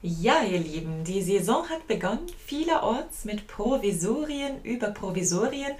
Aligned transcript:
Ja, 0.00 0.44
ihr 0.44 0.60
Lieben, 0.60 1.02
die 1.02 1.22
Saison 1.22 1.68
hat 1.68 1.88
begonnen, 1.88 2.28
vielerorts 2.46 3.24
mit 3.24 3.48
Provisorien 3.48 4.62
über 4.62 4.92
Provisorien 4.92 5.72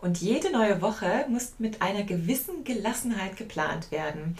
und 0.00 0.22
jede 0.22 0.50
neue 0.50 0.80
Woche 0.80 1.26
muss 1.28 1.56
mit 1.58 1.82
einer 1.82 2.02
gewissen 2.02 2.64
Gelassenheit 2.64 3.36
geplant 3.36 3.90
werden. 3.90 4.34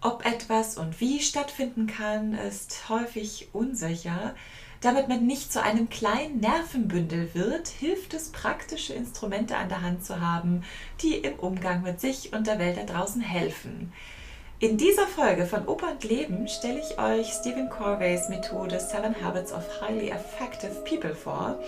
Ob 0.00 0.26
etwas 0.26 0.76
und 0.76 1.00
wie 1.00 1.20
stattfinden 1.20 1.86
kann, 1.86 2.34
ist 2.34 2.88
häufig 2.88 3.50
unsicher. 3.52 4.34
Damit 4.80 5.06
man 5.06 5.24
nicht 5.24 5.52
zu 5.52 5.62
einem 5.62 5.88
kleinen 5.88 6.40
Nervenbündel 6.40 7.32
wird, 7.32 7.68
hilft 7.68 8.12
es, 8.12 8.30
praktische 8.30 8.94
Instrumente 8.94 9.56
an 9.56 9.68
der 9.68 9.82
Hand 9.82 10.04
zu 10.04 10.20
haben, 10.20 10.64
die 11.00 11.14
im 11.14 11.38
Umgang 11.38 11.82
mit 11.82 12.00
sich 12.00 12.32
und 12.32 12.48
der 12.48 12.58
Welt 12.58 12.76
da 12.76 12.92
draußen 12.92 13.20
helfen. 13.20 13.92
In 14.62 14.76
dieser 14.76 15.06
Folge 15.06 15.46
von 15.46 15.66
Oper 15.66 15.92
und 15.92 16.04
Leben 16.04 16.46
stelle 16.46 16.80
ich 16.80 16.98
euch 16.98 17.32
Stephen 17.32 17.70
Corveys 17.70 18.28
Methode 18.28 18.78
Seven 18.78 19.24
Habits 19.24 19.54
of 19.54 19.80
Highly 19.80 20.10
Effective 20.10 20.84
People 20.84 21.14
vor. 21.14 21.58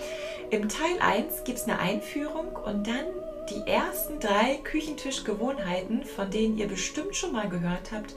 Im 0.51 0.69
Teil 0.69 0.99
1 0.99 1.43
gibt 1.43 1.57
es 1.57 1.63
eine 1.63 1.79
Einführung 1.79 2.55
und 2.55 2.85
dann 2.85 3.05
die 3.49 3.67
ersten 3.67 4.19
drei 4.19 4.59
Küchentischgewohnheiten, 4.63 6.03
von 6.03 6.29
denen 6.29 6.59
ihr 6.59 6.67
bestimmt 6.67 7.15
schon 7.15 7.31
mal 7.31 7.49
gehört 7.49 7.91
habt, 7.91 8.13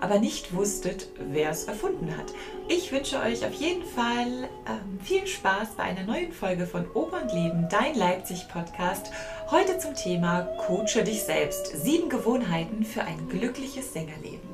aber 0.00 0.18
nicht 0.18 0.54
wusstet, 0.54 1.08
wer 1.18 1.50
es 1.50 1.64
erfunden 1.64 2.16
hat. 2.16 2.32
Ich 2.68 2.92
wünsche 2.92 3.20
euch 3.20 3.44
auf 3.44 3.52
jeden 3.54 3.84
Fall 3.84 4.48
ähm, 4.66 5.00
viel 5.02 5.26
Spaß 5.26 5.70
bei 5.76 5.84
einer 5.84 6.04
neuen 6.04 6.32
Folge 6.32 6.66
von 6.66 6.90
Oper 6.92 7.22
und 7.22 7.32
Leben, 7.32 7.68
dein 7.70 7.94
Leipzig-Podcast. 7.94 9.10
Heute 9.50 9.78
zum 9.78 9.94
Thema 9.94 10.42
Coache 10.66 11.04
dich 11.04 11.22
selbst. 11.22 11.66
Sieben 11.84 12.08
Gewohnheiten 12.08 12.84
für 12.84 13.02
ein 13.02 13.28
glückliches 13.28 13.92
Sängerleben. 13.92 14.49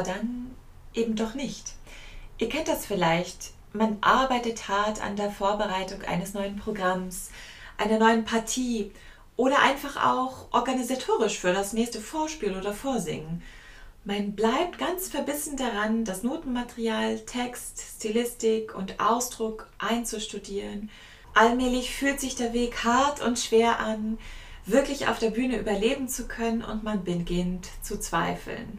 Aber 0.00 0.02
dann 0.02 0.50
eben 0.94 1.14
doch 1.14 1.34
nicht. 1.34 1.74
Ihr 2.38 2.48
kennt 2.48 2.68
das 2.68 2.86
vielleicht. 2.86 3.52
Man 3.72 3.98
arbeitet 4.00 4.68
hart 4.68 5.02
an 5.02 5.16
der 5.16 5.30
Vorbereitung 5.30 6.02
eines 6.02 6.34
neuen 6.34 6.56
Programms, 6.56 7.30
einer 7.76 7.98
neuen 7.98 8.24
Partie 8.24 8.90
oder 9.36 9.60
einfach 9.60 10.04
auch 10.04 10.52
organisatorisch 10.52 11.38
für 11.38 11.52
das 11.52 11.72
nächste 11.72 12.00
Vorspiel 12.00 12.56
oder 12.56 12.72
Vorsingen. 12.72 13.42
Man 14.04 14.32
bleibt 14.32 14.78
ganz 14.78 15.08
verbissen 15.08 15.56
daran, 15.56 16.04
das 16.04 16.22
Notenmaterial, 16.22 17.20
Text, 17.20 17.80
Stilistik 17.96 18.74
und 18.74 18.98
Ausdruck 18.98 19.68
einzustudieren. 19.78 20.90
Allmählich 21.34 21.94
fühlt 21.94 22.18
sich 22.18 22.34
der 22.34 22.54
Weg 22.54 22.84
hart 22.84 23.20
und 23.20 23.38
schwer 23.38 23.78
an 23.78 24.18
wirklich 24.64 25.08
auf 25.08 25.18
der 25.18 25.30
Bühne 25.30 25.58
überleben 25.58 26.08
zu 26.08 26.26
können 26.26 26.62
und 26.62 26.82
man 26.82 27.04
beginnt 27.04 27.68
zu 27.82 28.00
zweifeln. 28.00 28.78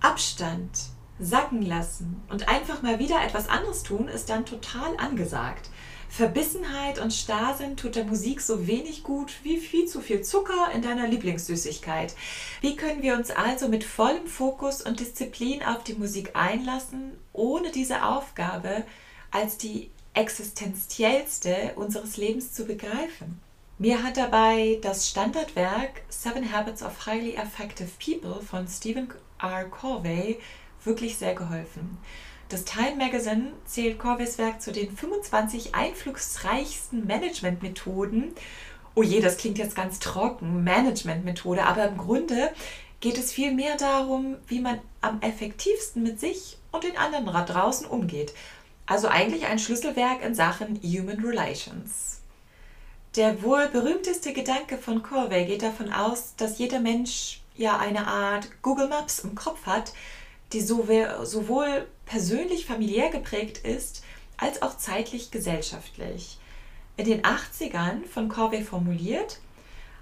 Abstand, 0.00 0.70
sacken 1.18 1.62
lassen 1.62 2.22
und 2.30 2.48
einfach 2.48 2.82
mal 2.82 2.98
wieder 2.98 3.22
etwas 3.22 3.48
anderes 3.48 3.82
tun, 3.82 4.08
ist 4.08 4.30
dann 4.30 4.46
total 4.46 4.96
angesagt. 4.96 5.68
Verbissenheit 6.08 6.98
und 6.98 7.12
Starrsinn 7.12 7.76
tut 7.76 7.94
der 7.94 8.04
Musik 8.04 8.40
so 8.40 8.66
wenig 8.66 9.04
gut 9.04 9.32
wie 9.44 9.58
viel 9.58 9.86
zu 9.86 10.00
viel 10.00 10.22
Zucker 10.22 10.72
in 10.74 10.82
deiner 10.82 11.06
Lieblingssüßigkeit. 11.06 12.14
Wie 12.60 12.74
können 12.74 13.02
wir 13.02 13.14
uns 13.14 13.30
also 13.30 13.68
mit 13.68 13.84
vollem 13.84 14.26
Fokus 14.26 14.82
und 14.82 14.98
Disziplin 14.98 15.62
auf 15.62 15.84
die 15.84 15.94
Musik 15.94 16.30
einlassen, 16.34 17.12
ohne 17.32 17.70
diese 17.70 18.04
Aufgabe 18.04 18.84
als 19.30 19.56
die 19.56 19.90
existenziellste 20.14 21.74
unseres 21.76 22.16
Lebens 22.16 22.52
zu 22.52 22.64
begreifen? 22.64 23.40
Mir 23.78 24.02
hat 24.02 24.16
dabei 24.16 24.78
das 24.82 25.08
Standardwerk 25.08 26.02
Seven 26.08 26.52
Habits 26.52 26.82
of 26.82 27.06
Highly 27.06 27.34
Effective 27.34 27.88
People 28.04 28.42
von 28.42 28.66
Stephen 28.66 29.08
R. 29.42 29.64
Corvey 29.64 30.38
wirklich 30.84 31.16
sehr 31.16 31.34
geholfen. 31.34 31.98
Das 32.48 32.64
Time 32.64 32.96
Magazine 32.96 33.52
zählt 33.64 33.98
Corveys 33.98 34.38
Werk 34.38 34.60
zu 34.60 34.72
den 34.72 34.96
25 34.96 35.74
einflussreichsten 35.74 37.06
Managementmethoden. 37.06 38.32
Oh 38.96 39.04
je, 39.04 39.20
das 39.20 39.36
klingt 39.36 39.58
jetzt 39.58 39.76
ganz 39.76 40.00
trocken, 40.00 40.64
Managementmethode, 40.64 41.62
aber 41.64 41.86
im 41.86 41.96
Grunde 41.96 42.52
geht 43.00 43.18
es 43.18 43.32
vielmehr 43.32 43.76
darum, 43.76 44.36
wie 44.48 44.60
man 44.60 44.80
am 45.00 45.20
effektivsten 45.22 46.02
mit 46.02 46.18
sich 46.18 46.58
und 46.72 46.84
den 46.84 46.96
anderen 46.96 47.26
draußen 47.46 47.86
umgeht. 47.86 48.34
Also 48.86 49.06
eigentlich 49.06 49.46
ein 49.46 49.60
Schlüsselwerk 49.60 50.22
in 50.24 50.34
Sachen 50.34 50.80
Human 50.82 51.24
Relations. 51.24 52.20
Der 53.16 53.42
wohl 53.42 53.68
berühmteste 53.68 54.32
Gedanke 54.32 54.76
von 54.76 55.02
Corvey 55.02 55.44
geht 55.44 55.62
davon 55.62 55.92
aus, 55.92 56.34
dass 56.36 56.58
jeder 56.58 56.80
Mensch 56.80 57.40
ja 57.60 57.78
eine 57.78 58.06
Art 58.06 58.48
Google 58.62 58.88
Maps 58.88 59.20
im 59.20 59.34
Kopf 59.34 59.66
hat, 59.66 59.92
die 60.52 60.60
sowohl 60.60 61.86
persönlich 62.06 62.66
familiär 62.66 63.10
geprägt 63.10 63.58
ist, 63.58 64.02
als 64.36 64.62
auch 64.62 64.76
zeitlich 64.76 65.30
gesellschaftlich. 65.30 66.38
In 66.96 67.04
den 67.04 67.22
80ern 67.22 68.04
von 68.06 68.28
Corvey 68.28 68.62
formuliert, 68.62 69.38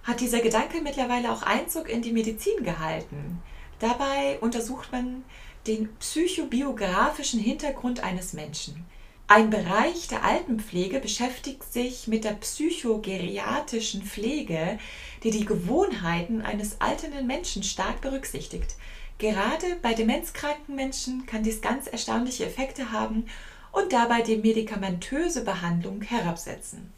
hat 0.04 0.20
dieser 0.20 0.41
Gedanke 0.41 0.80
mittlerweile 0.80 1.30
auch 1.30 1.42
Einzug 1.42 1.88
in 1.88 2.00
die 2.00 2.12
Medizin 2.12 2.64
gehalten. 2.64 3.42
Dabei 3.78 4.38
untersucht 4.40 4.90
man 4.90 5.25
den 5.66 5.94
psychobiografischen 5.96 7.40
Hintergrund 7.40 8.02
eines 8.02 8.32
Menschen. 8.32 8.86
Ein 9.31 9.50
Bereich 9.50 10.09
der 10.09 10.25
Altenpflege 10.25 11.00
beschäftigt 11.00 11.71
sich 11.71 12.09
mit 12.09 12.25
der 12.25 12.33
psychogeriatrischen 12.33 14.03
Pflege, 14.03 14.78
die 15.22 15.31
die 15.31 15.44
Gewohnheiten 15.44 16.41
eines 16.41 16.81
alternden 16.81 17.27
Menschen 17.27 17.62
stark 17.62 18.00
berücksichtigt. 18.00 18.77
Gerade 19.19 19.67
bei 19.83 19.93
demenzkranken 19.93 20.75
Menschen 20.75 21.27
kann 21.27 21.43
dies 21.43 21.61
ganz 21.61 21.88
erstaunliche 21.88 22.47
Effekte 22.47 22.91
haben 22.91 23.27
und 23.71 23.93
dabei 23.93 24.22
die 24.22 24.38
medikamentöse 24.38 25.44
Behandlung 25.44 26.00
herabsetzen. 26.00 26.91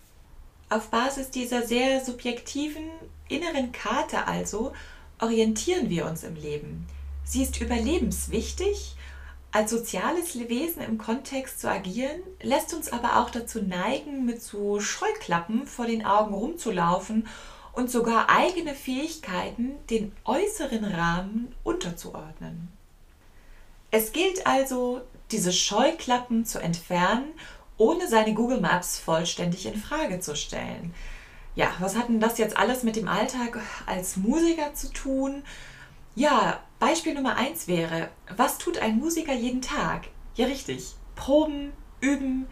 Auf 0.69 0.91
Basis 0.91 1.31
dieser 1.31 1.67
sehr 1.67 2.05
subjektiven 2.05 2.85
inneren 3.29 3.73
Karte 3.73 4.29
also 4.29 4.73
orientieren 5.21 5.91
wir 5.91 6.07
uns 6.07 6.23
im 6.23 6.37
Leben. 6.37 6.87
Sie 7.25 7.43
ist 7.43 7.61
überlebenswichtig 7.61 8.95
als 9.53 9.71
soziales 9.71 10.39
Wesen 10.49 10.83
im 10.83 10.99
Kontext 10.99 11.61
zu 11.61 11.69
agieren, 11.69 12.21
lässt 12.41 12.73
uns 12.73 12.93
aber 12.93 13.21
auch 13.21 13.31
dazu 13.31 13.63
neigen, 13.63 14.25
mit 14.25 14.43
so 14.43 14.81
Scheuklappen 14.81 15.67
vor 15.67 15.87
den 15.87 16.05
Augen 16.05 16.35
rumzulaufen 16.35 17.27
und 17.73 17.91
sogar 17.91 18.31
eigene 18.31 18.75
Fähigkeiten 18.75 19.73
den 19.89 20.13
äußeren 20.25 20.85
Rahmen 20.85 21.55
unterzuordnen. 21.65 22.69
Es 23.91 24.13
gilt 24.13 24.47
also, 24.47 25.01
diese 25.33 25.53
Scheuklappen 25.53 26.45
zu 26.45 26.61
entfernen, 26.61 27.33
ohne 27.77 28.09
seine 28.09 28.35
Google 28.35 28.61
Maps 28.61 28.99
vollständig 28.99 29.67
in 29.67 29.77
Frage 29.77 30.21
zu 30.21 30.37
stellen. 30.37 30.95
Ja, 31.57 31.73
was 31.81 31.97
hat 31.97 32.09
denn 32.09 32.21
das 32.21 32.39
jetzt 32.39 32.57
alles 32.57 32.85
mit 32.85 32.95
dem 32.95 33.09
Alltag 33.09 33.59
als 33.87 34.17
Musiker 34.17 34.75
zu 34.75 34.93
tun? 34.93 35.43
Ja, 36.15 36.61
Beispiel 36.79 37.15
Nummer 37.15 37.37
eins 37.37 37.69
wäre, 37.69 38.09
was 38.37 38.59
tut 38.59 38.79
ein 38.79 38.99
Musiker 38.99 39.35
jeden 39.35 39.63
Tag? 39.63 40.09
Ja, 40.35 40.47
richtig. 40.47 40.95
Proben, 41.15 41.73
üben, 42.01 42.47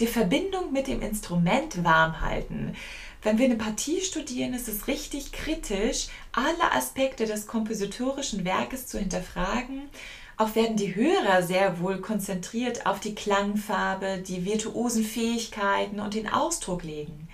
die 0.00 0.06
Verbindung 0.06 0.72
mit 0.72 0.88
dem 0.88 1.00
Instrument 1.00 1.84
warm 1.84 2.20
halten. 2.20 2.74
Wenn 3.22 3.38
wir 3.38 3.46
eine 3.46 3.56
Partie 3.56 4.00
studieren, 4.00 4.52
ist 4.52 4.68
es 4.68 4.88
richtig 4.88 5.32
kritisch, 5.32 6.08
alle 6.32 6.72
Aspekte 6.72 7.24
des 7.24 7.46
kompositorischen 7.46 8.44
Werkes 8.44 8.86
zu 8.86 8.98
hinterfragen. 8.98 9.88
Auch 10.36 10.56
werden 10.56 10.76
die 10.76 10.94
Hörer 10.94 11.42
sehr 11.42 11.80
wohl 11.80 12.00
konzentriert 12.00 12.86
auf 12.86 12.98
die 12.98 13.14
Klangfarbe, 13.14 14.18
die 14.18 14.44
virtuosen 14.44 15.04
Fähigkeiten 15.04 16.00
und 16.00 16.14
den 16.14 16.28
Ausdruck 16.28 16.82
legen. 16.82 17.28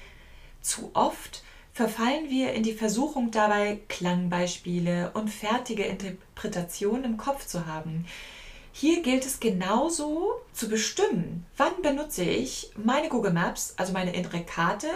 Zu 0.60 0.90
oft 0.92 1.42
verfallen 1.80 2.28
wir 2.28 2.52
in 2.52 2.62
die 2.62 2.74
Versuchung 2.74 3.30
dabei, 3.30 3.80
Klangbeispiele 3.88 5.12
und 5.14 5.30
fertige 5.30 5.84
Interpretationen 5.84 7.04
im 7.04 7.16
Kopf 7.16 7.46
zu 7.46 7.64
haben. 7.64 8.04
Hier 8.70 9.00
gilt 9.00 9.24
es 9.24 9.40
genauso 9.40 10.32
zu 10.52 10.68
bestimmen, 10.68 11.46
wann 11.56 11.80
benutze 11.80 12.22
ich 12.22 12.70
meine 12.76 13.08
Google 13.08 13.32
Maps, 13.32 13.72
also 13.78 13.94
meine 13.94 14.14
innere 14.14 14.42
Karte, 14.42 14.88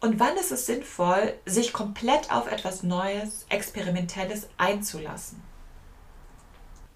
und 0.00 0.18
wann 0.18 0.36
ist 0.36 0.50
es 0.50 0.66
sinnvoll, 0.66 1.34
sich 1.46 1.72
komplett 1.72 2.32
auf 2.32 2.50
etwas 2.50 2.82
Neues, 2.82 3.46
Experimentelles 3.48 4.48
einzulassen. 4.56 5.40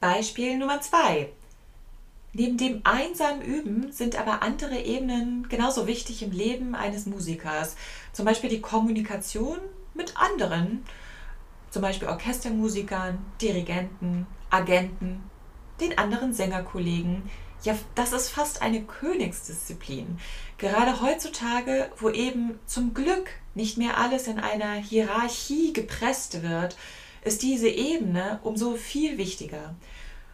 Beispiel 0.01 0.59
Nummer 0.59 0.81
zwei: 0.81 1.29
Neben 2.33 2.57
dem 2.57 2.81
einsamen 2.85 3.43
Üben 3.43 3.93
sind 3.93 4.17
aber 4.17 4.43
andere 4.43 4.79
Ebenen 4.81 5.49
genauso 5.49 5.87
wichtig 5.87 6.23
im 6.23 6.33
Leben 6.33 6.75
eines 6.75 7.07
Musikers. 7.07 7.77
Zum 8.19 8.25
Beispiel 8.25 8.51
die 8.51 8.61
Kommunikation 8.61 9.59
mit 9.95 10.17
anderen. 10.17 10.85
zum 11.71 11.83
Beispiel 11.83 12.09
Orchestermusikern, 12.09 13.25
Dirigenten, 13.41 14.27
Agenten, 14.51 15.23
den 15.81 15.97
anderen 15.99 16.35
Sängerkollegen. 16.35 17.31
Ja, 17.63 17.79
das 17.95 18.13
ist 18.13 18.31
fast 18.31 18.61
eine 18.61 18.83
Königsdisziplin. 18.83 20.19
Gerade 20.57 21.01
heutzutage, 21.01 21.93
wo 21.99 22.11
eben 22.11 22.59
zum 22.67 22.93
Glück 22.93 23.29
nicht 23.55 23.79
mehr 23.79 23.99
alles 23.99 24.27
in 24.27 24.41
einer 24.41 24.73
Hierarchie 24.73 25.73
gepresst 25.73 26.43
wird, 26.43 26.77
ist 27.23 27.45
diese 27.45 27.69
Ebene 27.69 28.41
umso 28.43 28.75
viel 28.75 29.17
wichtiger. 29.17 29.77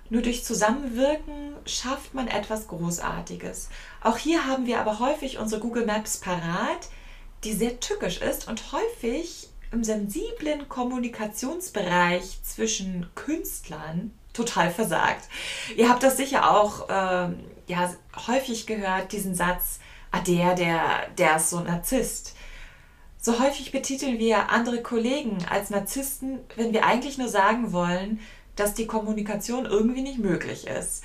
Nur 0.09 0.23
durch 0.23 0.43
Zusammenwirken 0.43 1.55
schafft 1.67 2.15
man 2.15 2.29
etwas 2.29 2.67
Großartiges. 2.67 3.69
Auch 4.01 4.17
hier 4.17 4.47
haben 4.47 4.65
wir 4.65 4.81
aber 4.81 5.01
häufig 5.01 5.37
unsere 5.37 5.61
Google 5.61 5.85
Maps 5.85 6.17
parat, 6.17 6.89
die 7.45 7.53
sehr 7.53 7.81
tückisch 7.81 8.21
ist 8.21 8.49
und 8.49 8.73
häufig 8.73 9.49
im 9.73 9.85
sensiblen 9.85 10.69
Kommunikationsbereich 10.69 12.43
zwischen 12.43 13.09
Künstlern 13.15 14.13
total 14.33 14.71
versagt. 14.71 15.29
Ihr 15.77 15.89
habt 15.89 16.03
das 16.03 16.17
sicher 16.17 16.51
auch 16.51 16.89
ähm, 16.89 17.41
ja, 17.67 17.93
häufig 18.27 18.67
gehört, 18.67 19.13
diesen 19.13 19.35
Satz, 19.35 19.81
ah, 20.11 20.21
der, 20.21 20.55
der, 20.55 21.09
der 21.19 21.37
ist 21.37 21.51
so 21.51 21.59
ein 21.59 21.65
Narzisst. 21.65 22.35
So 23.21 23.39
häufig 23.41 23.73
betiteln 23.73 24.19
wir 24.19 24.51
andere 24.51 24.83
Kollegen 24.83 25.39
als 25.49 25.71
Narzissten, 25.71 26.41
wenn 26.57 26.73
wir 26.73 26.85
eigentlich 26.85 27.17
nur 27.17 27.29
sagen 27.29 27.73
wollen, 27.73 28.21
dass 28.55 28.75
die 28.75 28.87
Kommunikation 28.87 29.65
irgendwie 29.65 30.03
nicht 30.03 30.19
möglich 30.19 30.67
ist. 30.67 31.03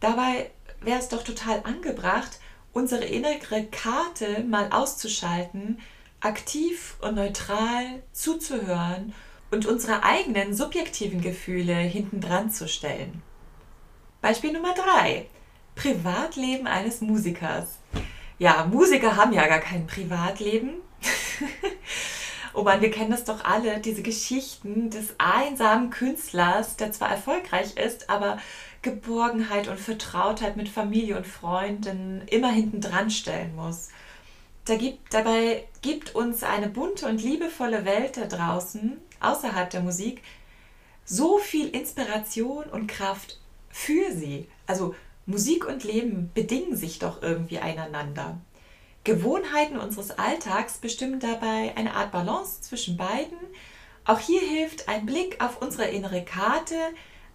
Dabei 0.00 0.50
wäre 0.80 0.98
es 0.98 1.08
doch 1.08 1.22
total 1.22 1.62
angebracht, 1.64 2.40
unsere 2.72 3.04
innere 3.04 3.64
Karte 3.70 4.44
mal 4.44 4.68
auszuschalten, 4.70 5.80
aktiv 6.20 6.96
und 7.00 7.16
neutral 7.16 8.02
zuzuhören 8.12 9.14
und 9.50 9.66
unsere 9.66 10.02
eigenen 10.02 10.54
subjektiven 10.54 11.20
Gefühle 11.20 11.74
hintendran 11.74 12.50
zu 12.50 12.68
stellen. 12.68 13.22
Beispiel 14.20 14.52
Nummer 14.52 14.74
3. 14.74 15.26
Privatleben 15.74 16.66
eines 16.66 17.00
Musikers. 17.00 17.78
Ja, 18.38 18.66
Musiker 18.70 19.16
haben 19.16 19.32
ja 19.32 19.46
gar 19.46 19.60
kein 19.60 19.86
Privatleben. 19.86 20.74
oh 22.54 22.62
Mann, 22.62 22.80
wir 22.80 22.90
kennen 22.90 23.10
das 23.10 23.24
doch 23.24 23.44
alle, 23.44 23.80
diese 23.80 24.02
Geschichten 24.02 24.90
des 24.90 25.14
einsamen 25.18 25.90
Künstlers, 25.90 26.76
der 26.76 26.92
zwar 26.92 27.10
erfolgreich 27.10 27.76
ist, 27.76 28.08
aber 28.08 28.38
Geborgenheit 28.82 29.68
und 29.68 29.78
Vertrautheit 29.78 30.56
mit 30.56 30.68
Familie 30.68 31.16
und 31.16 31.26
Freunden 31.26 32.22
immer 32.26 32.50
hinten 32.50 32.80
dran 32.80 33.10
stellen 33.10 33.54
muss. 33.54 33.88
Da 34.64 34.76
gibt, 34.76 35.14
dabei 35.14 35.64
gibt 35.80 36.14
uns 36.14 36.42
eine 36.42 36.68
bunte 36.68 37.06
und 37.06 37.22
liebevolle 37.22 37.84
Welt 37.84 38.16
da 38.16 38.26
draußen, 38.26 38.98
außerhalb 39.20 39.70
der 39.70 39.80
Musik, 39.80 40.22
so 41.04 41.38
viel 41.38 41.68
Inspiration 41.68 42.64
und 42.64 42.86
Kraft 42.86 43.40
für 43.70 44.12
sie. 44.12 44.48
Also 44.66 44.94
Musik 45.26 45.66
und 45.66 45.84
Leben 45.84 46.30
bedingen 46.34 46.76
sich 46.76 46.98
doch 46.98 47.22
irgendwie 47.22 47.58
einander. 47.58 48.40
Gewohnheiten 49.04 49.78
unseres 49.78 50.16
Alltags 50.16 50.78
bestimmen 50.78 51.18
dabei 51.18 51.72
eine 51.76 51.94
Art 51.94 52.12
Balance 52.12 52.60
zwischen 52.62 52.96
beiden. 52.96 53.38
Auch 54.04 54.20
hier 54.20 54.40
hilft 54.40 54.88
ein 54.88 55.06
Blick 55.06 55.42
auf 55.42 55.60
unsere 55.60 55.88
innere 55.88 56.24
Karte, 56.24 56.76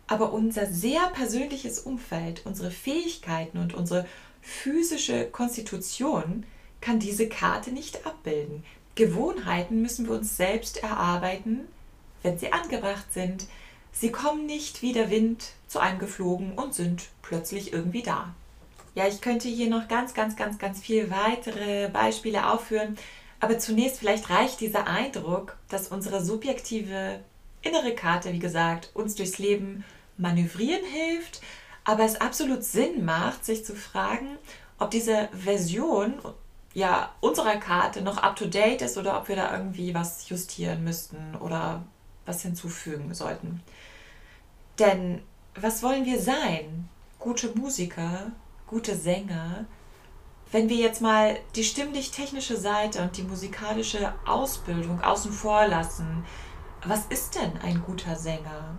aber 0.07 0.31
unser 0.33 0.65
sehr 0.65 1.07
persönliches 1.13 1.79
Umfeld, 1.79 2.41
unsere 2.45 2.71
Fähigkeiten 2.71 3.57
und 3.57 3.73
unsere 3.73 4.05
physische 4.41 5.25
Konstitution 5.25 6.45
kann 6.79 6.99
diese 6.99 7.27
Karte 7.27 7.71
nicht 7.71 8.05
abbilden. 8.05 8.63
Gewohnheiten 8.95 9.81
müssen 9.81 10.07
wir 10.07 10.15
uns 10.15 10.37
selbst 10.37 10.81
erarbeiten, 10.81 11.67
wenn 12.23 12.39
sie 12.39 12.51
angebracht 12.51 13.13
sind. 13.13 13.45
Sie 13.91 14.11
kommen 14.11 14.45
nicht 14.45 14.81
wie 14.81 14.93
der 14.93 15.09
Wind 15.09 15.51
zu 15.67 15.79
einem 15.79 15.99
geflogen 15.99 16.53
und 16.53 16.73
sind 16.73 17.03
plötzlich 17.21 17.73
irgendwie 17.73 18.03
da. 18.03 18.33
Ja, 18.95 19.07
ich 19.07 19.21
könnte 19.21 19.47
hier 19.47 19.69
noch 19.69 19.87
ganz, 19.87 20.13
ganz, 20.13 20.35
ganz, 20.35 20.57
ganz 20.57 20.79
viele 20.79 21.11
weitere 21.11 21.89
Beispiele 21.89 22.49
aufführen, 22.49 22.97
aber 23.39 23.59
zunächst 23.59 23.99
vielleicht 23.99 24.29
reicht 24.29 24.61
dieser 24.61 24.87
Eindruck, 24.87 25.57
dass 25.69 25.89
unsere 25.89 26.23
subjektive 26.23 27.19
innere 27.61 27.93
Karte, 27.93 28.33
wie 28.33 28.39
gesagt, 28.39 28.89
uns 28.95 29.15
durchs 29.15 29.37
Leben 29.37 29.83
manövrieren 30.17 30.85
hilft, 30.85 31.41
aber 31.83 32.03
es 32.03 32.19
absolut 32.19 32.63
Sinn 32.63 33.05
macht, 33.05 33.45
sich 33.45 33.65
zu 33.65 33.75
fragen, 33.75 34.37
ob 34.79 34.91
diese 34.91 35.29
Version 35.31 36.15
ja, 36.73 37.11
unserer 37.21 37.57
Karte 37.57 38.01
noch 38.01 38.17
up-to-date 38.17 38.83
ist 38.83 38.97
oder 38.97 39.17
ob 39.17 39.29
wir 39.29 39.35
da 39.35 39.51
irgendwie 39.51 39.95
was 39.95 40.29
justieren 40.29 40.83
müssten 40.83 41.35
oder 41.39 41.83
was 42.25 42.43
hinzufügen 42.43 43.13
sollten. 43.15 43.63
Denn 44.77 45.23
was 45.55 45.81
wollen 45.81 46.05
wir 46.05 46.21
sein? 46.21 46.87
Gute 47.17 47.49
Musiker, 47.57 48.31
gute 48.67 48.95
Sänger? 48.95 49.65
Wenn 50.51 50.69
wir 50.69 50.77
jetzt 50.77 51.01
mal 51.01 51.37
die 51.55 51.63
stimmlich-technische 51.63 52.57
Seite 52.57 53.01
und 53.01 53.17
die 53.17 53.23
musikalische 53.23 54.13
Ausbildung 54.27 55.01
außen 55.01 55.31
vor 55.31 55.67
lassen, 55.67 56.25
was 56.85 57.05
ist 57.07 57.35
denn 57.35 57.57
ein 57.63 57.81
guter 57.81 58.15
Sänger? 58.15 58.77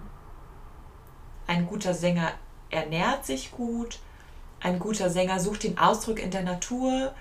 Ein 1.49 1.67
guter 1.67 1.95
Sänger 1.95 2.33
ernährt 2.69 3.25
sich 3.25 3.53
gut, 3.53 4.01
ein 4.61 4.79
guter 4.79 5.09
Sänger 5.09 5.41
sucht 5.41 5.65
den 5.65 5.79
Ausdruck 5.79 6.21
in 6.21 6.31
der 6.31 6.43
Natur, 6.43 7.15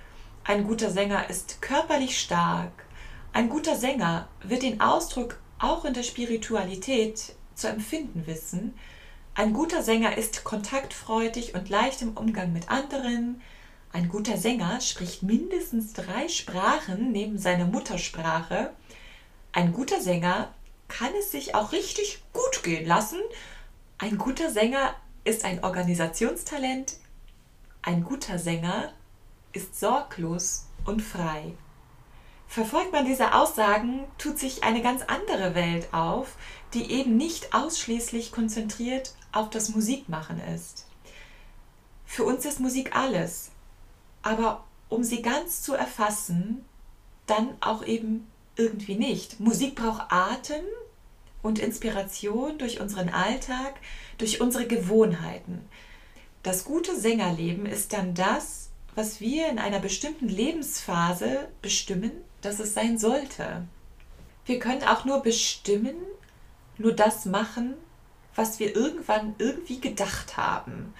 ein 0.43 0.65
guter 0.65 0.91
Sänger 0.91 1.29
ist 1.29 1.61
körperlich 1.61 2.19
stark. 2.19 2.71
Ein 3.31 3.47
guter 3.47 3.77
Sänger 3.77 4.27
wird 4.43 4.63
den 4.63 4.81
Ausdruck 4.81 5.39
auch 5.59 5.85
in 5.85 5.93
der 5.93 6.03
Spiritualität 6.03 7.35
zu 7.55 7.69
empfinden 7.69 8.27
wissen. 8.27 8.77
Ein 9.33 9.53
guter 9.53 9.81
Sänger 9.81 10.17
ist 10.17 10.43
kontaktfreudig 10.43 11.55
und 11.55 11.69
leicht 11.69 12.01
im 12.01 12.17
Umgang 12.17 12.51
mit 12.51 12.69
anderen. 12.69 13.41
Ein 13.93 14.09
guter 14.09 14.35
Sänger 14.35 14.81
spricht 14.81 15.23
mindestens 15.23 15.93
drei 15.93 16.27
Sprachen 16.27 17.13
neben 17.13 17.37
seiner 17.37 17.65
Muttersprache. 17.65 18.73
Ein 19.53 19.71
guter 19.71 20.01
Sänger 20.01 20.53
kann 20.89 21.11
es 21.17 21.31
sich 21.31 21.55
auch 21.55 21.71
richtig 21.71 22.21
gut 22.33 22.63
gehen 22.63 22.85
lassen. 22.85 23.19
Ein 23.99 24.19
guter 24.19 24.51
Sänger 24.51 24.93
ist 25.23 25.43
ein 25.43 25.63
Organisationstalent. 25.63 26.97
Ein 27.81 28.03
guter 28.03 28.37
Sänger 28.37 28.93
ist 29.53 29.79
sorglos 29.79 30.67
und 30.85 31.01
frei. 31.01 31.53
Verfolgt 32.47 32.91
man 32.91 33.05
diese 33.05 33.33
Aussagen, 33.33 34.03
tut 34.19 34.37
sich 34.37 34.63
eine 34.63 34.83
ganz 34.83 35.01
andere 35.07 35.55
Welt 35.55 35.91
auf, 35.95 36.35
die 36.75 36.91
eben 36.91 37.17
nicht 37.17 37.55
ausschließlich 37.55 38.31
konzentriert 38.31 39.15
auf 39.31 39.49
das 39.49 39.69
Musikmachen 39.69 40.39
ist. 40.53 40.85
Für 42.05 42.23
uns 42.23 42.45
ist 42.45 42.59
Musik 42.59 42.95
alles, 42.95 43.49
aber 44.21 44.63
um 44.89 45.03
sie 45.03 45.23
ganz 45.23 45.63
zu 45.63 45.73
erfassen, 45.73 46.63
dann 47.25 47.57
auch 47.61 47.83
eben 47.83 48.27
irgendwie 48.57 48.95
nicht. 48.95 49.39
Musik 49.39 49.75
braucht 49.75 50.11
Atem 50.11 50.63
und 51.41 51.59
Inspiration 51.59 52.57
durch 52.57 52.79
unseren 52.79 53.09
Alltag, 53.09 53.75
durch 54.17 54.41
unsere 54.41 54.67
Gewohnheiten. 54.67 55.61
Das 56.43 56.63
gute 56.63 56.95
Sängerleben 56.95 57.65
ist 57.65 57.93
dann 57.93 58.13
das, 58.13 58.69
was 58.95 59.19
wir 59.19 59.47
in 59.49 59.59
einer 59.59 59.79
bestimmten 59.79 60.27
Lebensphase 60.27 61.49
bestimmen, 61.61 62.11
dass 62.41 62.59
es 62.59 62.73
sein 62.73 62.97
sollte. 62.97 63.67
Wir 64.45 64.59
können 64.59 64.83
auch 64.83 65.05
nur 65.05 65.21
bestimmen, 65.21 65.95
nur 66.77 66.93
das 66.93 67.25
machen, 67.25 67.75
was 68.35 68.59
wir 68.59 68.75
irgendwann 68.75 69.35
irgendwie 69.39 69.81
gedacht 69.81 70.37
haben. 70.37 70.93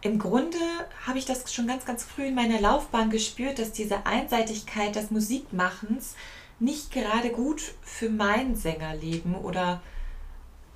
Im 0.00 0.20
Grunde 0.20 0.58
habe 1.06 1.18
ich 1.18 1.24
das 1.24 1.52
schon 1.52 1.66
ganz, 1.66 1.84
ganz 1.84 2.04
früh 2.04 2.26
in 2.26 2.34
meiner 2.34 2.60
Laufbahn 2.60 3.10
gespürt, 3.10 3.58
dass 3.58 3.72
diese 3.72 4.06
Einseitigkeit 4.06 4.94
des 4.94 5.10
Musikmachens 5.10 6.14
nicht 6.58 6.92
gerade 6.92 7.30
gut 7.30 7.62
für 7.82 8.10
mein 8.10 8.56
Sängerleben 8.56 9.34
oder 9.34 9.80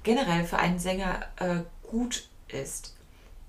generell 0.02 0.44
für 0.44 0.58
einen 0.58 0.78
Sänger 0.78 1.26
äh, 1.36 1.60
gut 1.88 2.28
ist. 2.48 2.96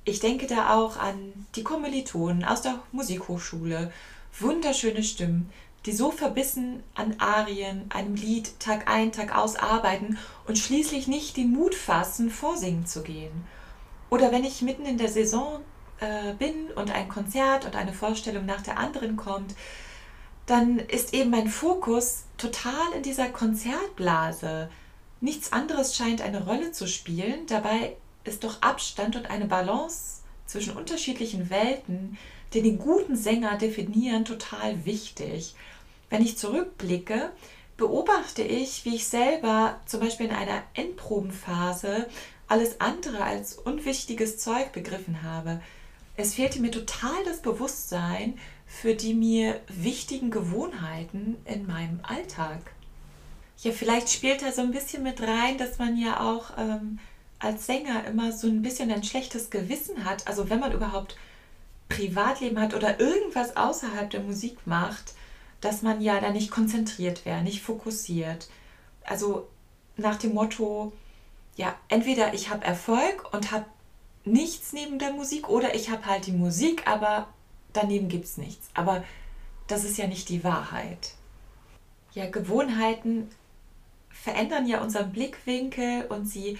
Ich 0.05 0.19
denke 0.19 0.47
da 0.47 0.75
auch 0.75 0.97
an 0.97 1.47
die 1.55 1.63
Kommilitonen 1.63 2.43
aus 2.43 2.61
der 2.61 2.79
Musikhochschule, 2.91 3.91
wunderschöne 4.39 5.03
Stimmen, 5.03 5.49
die 5.85 5.91
so 5.91 6.11
verbissen 6.11 6.83
an 6.95 7.15
Arien, 7.19 7.85
einem 7.89 8.15
Lied 8.15 8.59
Tag 8.59 8.89
ein, 8.89 9.11
Tag 9.11 9.35
aus 9.35 9.55
arbeiten 9.55 10.17
und 10.47 10.57
schließlich 10.57 11.07
nicht 11.07 11.37
den 11.37 11.51
Mut 11.51 11.75
fassen, 11.75 12.29
vorsingen 12.29 12.85
zu 12.85 13.03
gehen. 13.03 13.45
Oder 14.09 14.31
wenn 14.31 14.43
ich 14.43 14.61
mitten 14.61 14.85
in 14.85 14.97
der 14.97 15.09
Saison 15.09 15.59
äh, 15.99 16.33
bin 16.33 16.67
und 16.75 16.91
ein 16.91 17.09
Konzert 17.09 17.65
und 17.65 17.75
eine 17.75 17.93
Vorstellung 17.93 18.45
nach 18.45 18.61
der 18.61 18.77
anderen 18.77 19.17
kommt, 19.17 19.55
dann 20.45 20.79
ist 20.79 21.13
eben 21.13 21.29
mein 21.29 21.47
Fokus 21.47 22.23
total 22.37 22.93
in 22.95 23.03
dieser 23.03 23.29
Konzertblase. 23.29 24.69
Nichts 25.21 25.53
anderes 25.53 25.95
scheint 25.95 26.21
eine 26.21 26.43
Rolle 26.45 26.71
zu 26.71 26.87
spielen, 26.87 27.45
dabei 27.47 27.95
ist 28.25 28.43
doch 28.43 28.61
Abstand 28.61 29.15
und 29.15 29.29
eine 29.29 29.45
Balance 29.45 30.21
zwischen 30.45 30.75
unterschiedlichen 30.75 31.49
Welten, 31.49 32.17
die 32.53 32.61
den 32.61 32.77
guten 32.77 33.15
Sänger 33.15 33.57
definieren, 33.57 34.25
total 34.25 34.85
wichtig. 34.85 35.55
Wenn 36.09 36.21
ich 36.21 36.37
zurückblicke, 36.37 37.31
beobachte 37.77 38.43
ich, 38.43 38.85
wie 38.85 38.95
ich 38.95 39.07
selber 39.07 39.79
zum 39.85 40.01
Beispiel 40.01 40.27
in 40.27 40.35
einer 40.35 40.61
Endprobenphase 40.73 42.07
alles 42.47 42.79
andere 42.81 43.23
als 43.23 43.55
unwichtiges 43.55 44.37
Zeug 44.37 44.73
begriffen 44.73 45.23
habe. 45.23 45.61
Es 46.15 46.35
fehlte 46.35 46.59
mir 46.59 46.69
total 46.69 47.23
das 47.25 47.41
Bewusstsein 47.41 48.37
für 48.81 48.95
die 48.95 49.13
mir 49.13 49.61
wichtigen 49.67 50.31
Gewohnheiten 50.31 51.37
in 51.45 51.67
meinem 51.67 51.99
Alltag. 52.01 52.59
Ja, 53.59 53.71
vielleicht 53.71 54.09
spielt 54.09 54.41
da 54.41 54.51
so 54.51 54.61
ein 54.61 54.71
bisschen 54.71 55.03
mit 55.03 55.21
rein, 55.21 55.59
dass 55.59 55.77
man 55.77 55.95
ja 55.95 56.19
auch 56.19 56.57
ähm, 56.57 56.97
als 57.37 57.67
Sänger 57.67 58.03
immer 58.05 58.31
so 58.31 58.47
ein 58.47 58.63
bisschen 58.63 58.91
ein 58.91 59.03
schlechtes 59.03 59.51
Gewissen 59.51 60.03
hat. 60.05 60.27
Also 60.27 60.49
wenn 60.49 60.59
man 60.59 60.71
überhaupt 60.71 61.15
Privatleben 61.87 62.59
hat 62.59 62.73
oder 62.73 62.99
irgendwas 62.99 63.55
außerhalb 63.55 64.09
der 64.09 64.21
Musik 64.21 64.57
macht, 64.65 65.13
dass 65.61 65.83
man 65.83 66.01
ja 66.01 66.19
da 66.19 66.31
nicht 66.31 66.49
konzentriert 66.49 67.25
wäre, 67.25 67.43
nicht 67.43 67.61
fokussiert. 67.61 68.49
Also 69.03 69.47
nach 69.97 70.17
dem 70.17 70.33
Motto, 70.33 70.91
ja, 71.55 71.75
entweder 71.89 72.33
ich 72.33 72.49
habe 72.49 72.65
Erfolg 72.65 73.31
und 73.33 73.51
habe 73.51 73.65
nichts 74.25 74.73
neben 74.73 74.97
der 74.97 75.13
Musik 75.13 75.47
oder 75.47 75.75
ich 75.75 75.91
habe 75.91 76.07
halt 76.07 76.25
die 76.25 76.31
Musik, 76.31 76.87
aber 76.87 77.27
daneben 77.73 78.07
gibt 78.07 78.25
es 78.25 78.37
nichts. 78.37 78.69
Aber 78.73 79.03
das 79.67 79.83
ist 79.83 79.97
ja 79.97 80.07
nicht 80.07 80.29
die 80.29 80.43
Wahrheit. 80.43 81.13
Ja, 82.13 82.29
Gewohnheiten 82.29 83.29
verändern 84.09 84.67
ja 84.67 84.81
unseren 84.81 85.11
Blickwinkel 85.11 86.05
und 86.05 86.25
sie 86.25 86.57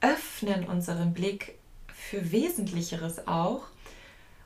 öffnen 0.00 0.64
unseren 0.64 1.12
Blick 1.12 1.58
für 1.88 2.30
Wesentlicheres 2.30 3.26
auch. 3.26 3.62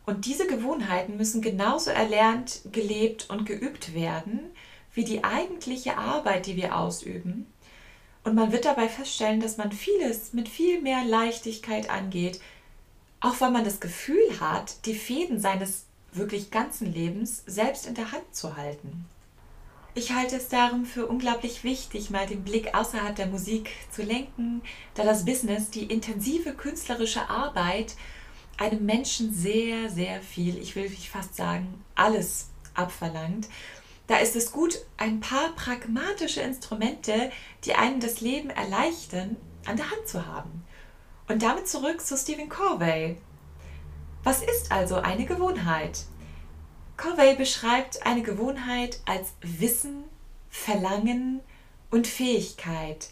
Und 0.07 0.25
diese 0.25 0.47
Gewohnheiten 0.47 1.17
müssen 1.17 1.43
genauso 1.43 1.91
erlernt, 1.91 2.63
gelebt 2.73 3.29
und 3.29 3.45
geübt 3.45 3.95
werden 3.95 4.41
wie 4.95 5.05
die 5.05 5.23
eigentliche 5.23 5.99
Arbeit, 5.99 6.47
die 6.47 6.57
wir 6.57 6.77
ausüben. 6.77 7.47
Und 8.25 8.35
man 8.35 8.53
wird 8.53 8.65
dabei 8.65 8.89
feststellen, 8.89 9.41
dass 9.41 9.57
man 9.57 9.71
vieles 9.71 10.33
mit 10.33 10.49
viel 10.49 10.81
mehr 10.81 11.05
Leichtigkeit 11.05 11.89
angeht, 11.89 12.41
auch 13.21 13.41
weil 13.41 13.51
man 13.51 13.65
das 13.65 13.81
Gefühl 13.81 14.41
hat, 14.41 14.87
die 14.87 14.95
Fäden 14.95 15.41
seines 15.41 15.88
wirklich 16.13 16.51
ganzen 16.51 16.93
Lebens 16.93 17.43
selbst 17.47 17.87
in 17.87 17.95
der 17.95 18.13
Hand 18.13 18.25
zu 18.33 18.57
halten. 18.57 19.07
Ich 19.95 20.13
halte 20.13 20.37
es 20.37 20.49
darum 20.49 20.85
für 20.85 21.07
unglaublich 21.07 21.65
wichtig, 21.65 22.11
mal 22.11 22.27
den 22.27 22.45
Blick 22.45 22.75
außerhalb 22.75 23.17
der 23.17 23.27
Musik 23.27 23.71
zu 23.91 24.03
lenken, 24.03 24.63
da 24.95 25.03
das 25.03 25.25
Business, 25.25 25.71
die 25.71 25.85
intensive 25.85 26.55
künstlerische 26.55 27.29
Arbeit 27.29 27.97
einem 28.59 28.85
Menschen 28.85 29.33
sehr, 29.33 29.89
sehr 29.91 30.21
viel, 30.21 30.59
ich 30.59 30.77
will 30.77 30.89
fast 30.89 31.35
sagen, 31.37 31.83
alles 31.95 32.51
abverlangt. 32.75 33.49
Da 34.07 34.19
ist 34.19 34.37
es 34.37 34.53
gut, 34.53 34.79
ein 34.97 35.21
paar 35.21 35.51
pragmatische 35.55 36.41
Instrumente, 36.41 37.31
die 37.65 37.75
einem 37.75 38.01
das 38.01 38.21
Leben 38.21 38.51
erleichtern, 38.51 39.37
an 39.67 39.77
der 39.77 39.91
Hand 39.91 40.07
zu 40.07 40.27
haben. 40.27 40.65
Und 41.29 41.43
damit 41.43 41.69
zurück 41.69 42.01
zu 42.01 42.17
Stephen 42.17 42.49
Corvey. 42.49 43.19
Was 44.25 44.43
ist 44.43 44.73
also 44.73 44.97
eine 44.97 45.25
Gewohnheit? 45.25 46.05
Covey 46.97 47.37
beschreibt 47.37 48.05
eine 48.05 48.23
Gewohnheit 48.23 49.01
als 49.07 49.33
Wissen, 49.41 50.05
Verlangen 50.51 51.41
und 51.91 52.07
Fähigkeit. 52.07 53.11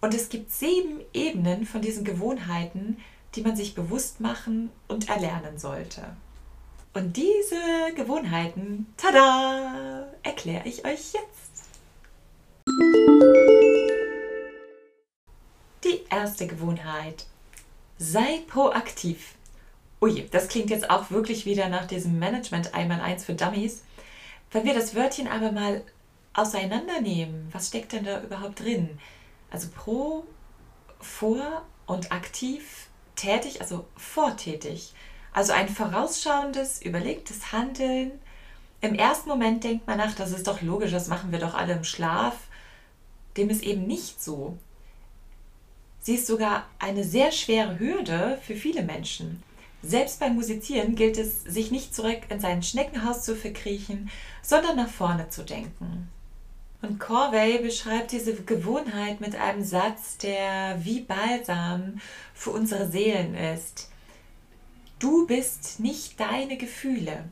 Und 0.00 0.14
es 0.14 0.28
gibt 0.28 0.52
sieben 0.52 1.00
Ebenen 1.12 1.66
von 1.66 1.82
diesen 1.82 2.04
Gewohnheiten, 2.04 2.98
die 3.34 3.42
man 3.42 3.56
sich 3.56 3.74
bewusst 3.74 4.20
machen 4.20 4.70
und 4.88 5.08
erlernen 5.08 5.58
sollte. 5.58 6.02
Und 6.94 7.16
diese 7.16 7.60
Gewohnheiten, 7.94 8.86
tada, 8.96 10.06
erkläre 10.22 10.66
ich 10.66 10.84
euch 10.86 11.12
jetzt. 11.12 11.66
Die 15.84 16.04
erste 16.10 16.46
Gewohnheit. 16.46 17.26
Sei 17.98 18.42
proaktiv. 18.48 19.35
Ui, 20.00 20.26
das 20.30 20.48
klingt 20.48 20.70
jetzt 20.70 20.90
auch 20.90 21.10
wirklich 21.10 21.46
wieder 21.46 21.68
nach 21.68 21.86
diesem 21.86 22.18
Management 22.18 22.74
einmal 22.74 23.00
eins 23.00 23.24
für 23.24 23.34
Dummies. 23.34 23.82
Wenn 24.50 24.64
wir 24.64 24.74
das 24.74 24.94
Wörtchen 24.94 25.26
aber 25.26 25.52
mal 25.52 25.82
auseinandernehmen, 26.34 27.48
was 27.52 27.68
steckt 27.68 27.92
denn 27.92 28.04
da 28.04 28.22
überhaupt 28.22 28.60
drin? 28.60 28.98
Also 29.50 29.68
pro, 29.74 30.24
vor 31.00 31.64
und 31.86 32.12
aktiv, 32.12 32.88
tätig, 33.14 33.60
also 33.62 33.86
vortätig. 33.96 34.92
Also 35.32 35.52
ein 35.52 35.68
vorausschauendes, 35.68 36.82
überlegtes 36.82 37.52
Handeln. 37.52 38.12
Im 38.82 38.94
ersten 38.94 39.28
Moment 39.28 39.64
denkt 39.64 39.86
man, 39.86 40.00
ach, 40.00 40.14
das 40.14 40.32
ist 40.32 40.46
doch 40.46 40.60
logisch, 40.60 40.92
das 40.92 41.08
machen 41.08 41.32
wir 41.32 41.38
doch 41.38 41.54
alle 41.54 41.72
im 41.72 41.84
Schlaf. 41.84 42.36
Dem 43.36 43.48
ist 43.48 43.62
eben 43.62 43.86
nicht 43.86 44.22
so. 44.22 44.58
Sie 46.00 46.14
ist 46.14 46.26
sogar 46.26 46.66
eine 46.78 47.02
sehr 47.02 47.32
schwere 47.32 47.78
Hürde 47.78 48.38
für 48.42 48.54
viele 48.54 48.82
Menschen. 48.82 49.42
Selbst 49.86 50.18
beim 50.18 50.34
Musizieren 50.34 50.96
gilt 50.96 51.16
es, 51.16 51.42
sich 51.44 51.70
nicht 51.70 51.94
zurück 51.94 52.22
in 52.28 52.40
sein 52.40 52.64
Schneckenhaus 52.64 53.22
zu 53.22 53.36
verkriechen, 53.36 54.10
sondern 54.42 54.76
nach 54.76 54.88
vorne 54.88 55.28
zu 55.28 55.44
denken. 55.44 56.08
Und 56.82 56.98
Corvey 56.98 57.58
beschreibt 57.58 58.10
diese 58.10 58.34
Gewohnheit 58.34 59.20
mit 59.20 59.36
einem 59.36 59.62
Satz, 59.62 60.18
der 60.18 60.84
wie 60.84 61.02
Balsam 61.02 62.00
für 62.34 62.50
unsere 62.50 62.90
Seelen 62.90 63.34
ist. 63.36 63.88
Du 64.98 65.26
bist 65.26 65.78
nicht 65.78 66.18
deine 66.18 66.56
Gefühle. 66.56 67.24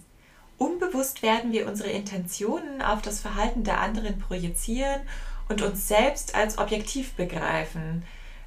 Unbewusst 0.57 1.23
werden 1.23 1.51
wir 1.51 1.67
unsere 1.67 1.91
Intentionen 1.91 2.83
auf 2.83 3.03
das 3.03 3.21
Verhalten 3.21 3.65
der 3.65 3.81
anderen 3.81 4.19
projizieren 4.21 5.01
und 5.49 5.61
uns 5.61 5.89
selbst 5.89 6.37
als 6.37 6.59
objektiv 6.59 7.15
begreifen. 7.15 8.05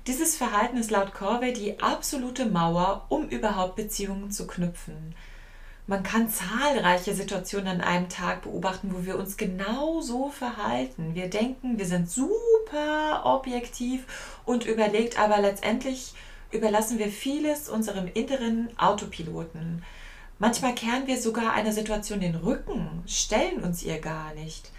Dieses 0.08 0.38
Verhalten 0.38 0.78
ist 0.78 0.90
laut 0.90 1.14
Corvey 1.14 1.52
die 1.52 1.82
absolute 1.82 2.46
Mauer, 2.46 3.06
um 3.10 3.28
überhaupt 3.28 3.76
Beziehungen 3.76 4.32
zu 4.32 4.48
knüpfen. 4.48 5.14
Man 5.86 6.02
kann 6.02 6.30
zahlreiche 6.30 7.14
Situationen 7.14 7.68
an 7.68 7.82
einem 7.82 8.08
Tag 8.08 8.44
beobachten, 8.44 8.94
wo 8.94 9.06
wir 9.06 9.20
uns 9.20 9.36
genau 9.36 10.00
so 10.00 10.30
verhalten. 10.30 11.14
Wir 11.14 11.30
denken, 11.30 11.78
wir 11.78 11.86
sind 11.86 12.10
super 12.10 13.24
objektiv 13.26 14.06
und 14.46 14.66
überlegt, 14.66 15.20
aber 15.20 15.40
letztendlich 15.40 16.14
überlassen 16.52 17.00
wir 17.00 17.10
vieles 17.10 17.68
unserem 17.68 18.10
inneren 18.14 18.70
Autopiloten. 18.78 19.84
Manchmal 20.40 20.74
kehren 20.74 21.08
wir 21.08 21.20
sogar 21.20 21.52
einer 21.52 21.74
Situation 21.74 22.22
den 22.22 22.36
Rücken, 22.36 23.04
stellen 23.08 23.62
uns 23.62 23.84
ihr 23.84 24.00
gar 24.00 24.34
nicht. 24.36 24.72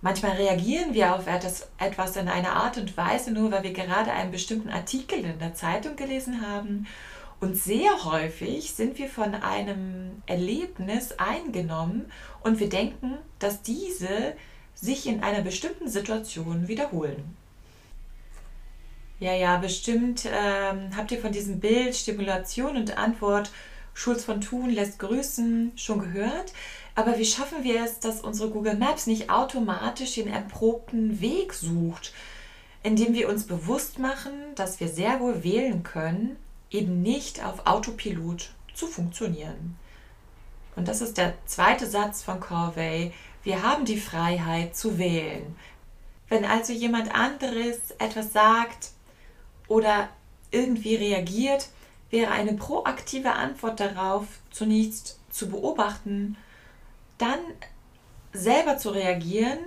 Manchmal 0.00 0.32
reagieren 0.32 0.94
wir 0.94 1.14
auf 1.14 1.26
etwas 1.26 2.16
in 2.16 2.28
einer 2.28 2.52
Art 2.52 2.78
und 2.78 2.96
Weise 2.96 3.32
nur, 3.32 3.50
weil 3.50 3.64
wir 3.64 3.72
gerade 3.72 4.12
einen 4.12 4.30
bestimmten 4.30 4.70
Artikel 4.70 5.24
in 5.24 5.38
der 5.40 5.54
Zeitung 5.54 5.96
gelesen 5.96 6.46
haben. 6.46 6.86
Und 7.40 7.56
sehr 7.56 8.04
häufig 8.04 8.72
sind 8.72 8.98
wir 8.98 9.08
von 9.08 9.34
einem 9.34 10.22
Erlebnis 10.26 11.12
eingenommen 11.18 12.10
und 12.42 12.58
wir 12.58 12.68
denken, 12.68 13.18
dass 13.38 13.62
diese 13.62 14.34
sich 14.74 15.06
in 15.06 15.22
einer 15.22 15.42
bestimmten 15.42 15.88
Situation 15.88 16.68
wiederholen. 16.68 17.36
Ja, 19.20 19.34
ja, 19.34 19.56
bestimmt 19.56 20.26
ähm, 20.26 20.96
habt 20.96 21.10
ihr 21.10 21.18
von 21.18 21.32
diesem 21.32 21.58
Bild 21.58 21.96
Stimulation 21.96 22.76
und 22.76 22.98
Antwort 22.98 23.50
Schulz 23.94 24.24
von 24.24 24.40
Thun 24.40 24.70
lässt 24.70 25.00
grüßen 25.00 25.72
schon 25.74 25.98
gehört. 25.98 26.52
Aber 26.98 27.16
wie 27.16 27.24
schaffen 27.24 27.62
wir 27.62 27.84
es, 27.84 28.00
dass 28.00 28.22
unsere 28.22 28.50
Google 28.50 28.76
Maps 28.76 29.06
nicht 29.06 29.30
automatisch 29.30 30.16
den 30.16 30.26
erprobten 30.26 31.20
Weg 31.20 31.54
sucht, 31.54 32.12
indem 32.82 33.14
wir 33.14 33.28
uns 33.28 33.46
bewusst 33.46 34.00
machen, 34.00 34.32
dass 34.56 34.80
wir 34.80 34.88
sehr 34.88 35.20
wohl 35.20 35.44
wählen 35.44 35.84
können, 35.84 36.36
eben 36.72 37.00
nicht 37.00 37.44
auf 37.44 37.68
Autopilot 37.68 38.50
zu 38.74 38.88
funktionieren. 38.88 39.76
Und 40.74 40.88
das 40.88 41.00
ist 41.00 41.18
der 41.18 41.34
zweite 41.46 41.86
Satz 41.86 42.24
von 42.24 42.40
Corvey. 42.40 43.12
Wir 43.44 43.62
haben 43.62 43.84
die 43.84 44.00
Freiheit 44.00 44.76
zu 44.76 44.98
wählen. 44.98 45.54
Wenn 46.28 46.44
also 46.44 46.72
jemand 46.72 47.14
anderes 47.14 47.92
etwas 48.00 48.32
sagt 48.32 48.90
oder 49.68 50.08
irgendwie 50.50 50.96
reagiert, 50.96 51.68
wäre 52.10 52.32
eine 52.32 52.54
proaktive 52.54 53.34
Antwort 53.34 53.78
darauf 53.78 54.26
zunächst 54.50 55.20
zu 55.30 55.48
beobachten, 55.48 56.36
dann 57.18 57.38
selber 58.32 58.78
zu 58.78 58.90
reagieren 58.90 59.58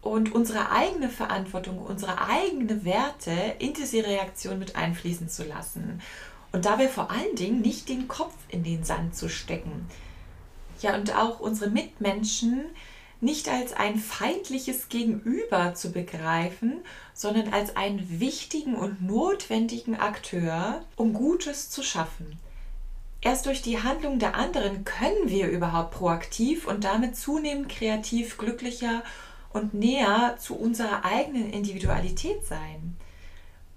und 0.00 0.34
unsere 0.34 0.70
eigene 0.70 1.08
Verantwortung, 1.08 1.78
unsere 1.78 2.28
eigene 2.28 2.84
Werte 2.84 3.32
in 3.58 3.72
diese 3.72 4.04
Reaktion 4.04 4.58
mit 4.58 4.76
einfließen 4.76 5.28
zu 5.28 5.44
lassen. 5.44 6.02
Und 6.52 6.66
dabei 6.66 6.88
vor 6.88 7.10
allen 7.10 7.34
Dingen 7.36 7.62
nicht 7.62 7.88
den 7.88 8.06
Kopf 8.06 8.34
in 8.48 8.62
den 8.62 8.84
Sand 8.84 9.16
zu 9.16 9.28
stecken. 9.28 9.88
Ja, 10.80 10.94
und 10.94 11.16
auch 11.16 11.40
unsere 11.40 11.70
Mitmenschen 11.70 12.66
nicht 13.20 13.48
als 13.48 13.72
ein 13.72 13.98
feindliches 13.98 14.88
Gegenüber 14.88 15.74
zu 15.74 15.90
begreifen, 15.92 16.82
sondern 17.14 17.52
als 17.52 17.74
einen 17.74 18.20
wichtigen 18.20 18.74
und 18.74 19.02
notwendigen 19.02 19.96
Akteur, 19.98 20.84
um 20.96 21.14
Gutes 21.14 21.70
zu 21.70 21.82
schaffen. 21.82 22.38
Erst 23.24 23.46
durch 23.46 23.62
die 23.62 23.82
Handlung 23.82 24.18
der 24.18 24.34
anderen 24.34 24.84
können 24.84 25.30
wir 25.30 25.48
überhaupt 25.48 25.92
proaktiv 25.92 26.66
und 26.68 26.84
damit 26.84 27.16
zunehmend 27.16 27.70
kreativ, 27.70 28.36
glücklicher 28.36 29.02
und 29.50 29.72
näher 29.72 30.36
zu 30.38 30.54
unserer 30.54 31.06
eigenen 31.06 31.50
Individualität 31.50 32.44
sein. 32.46 32.96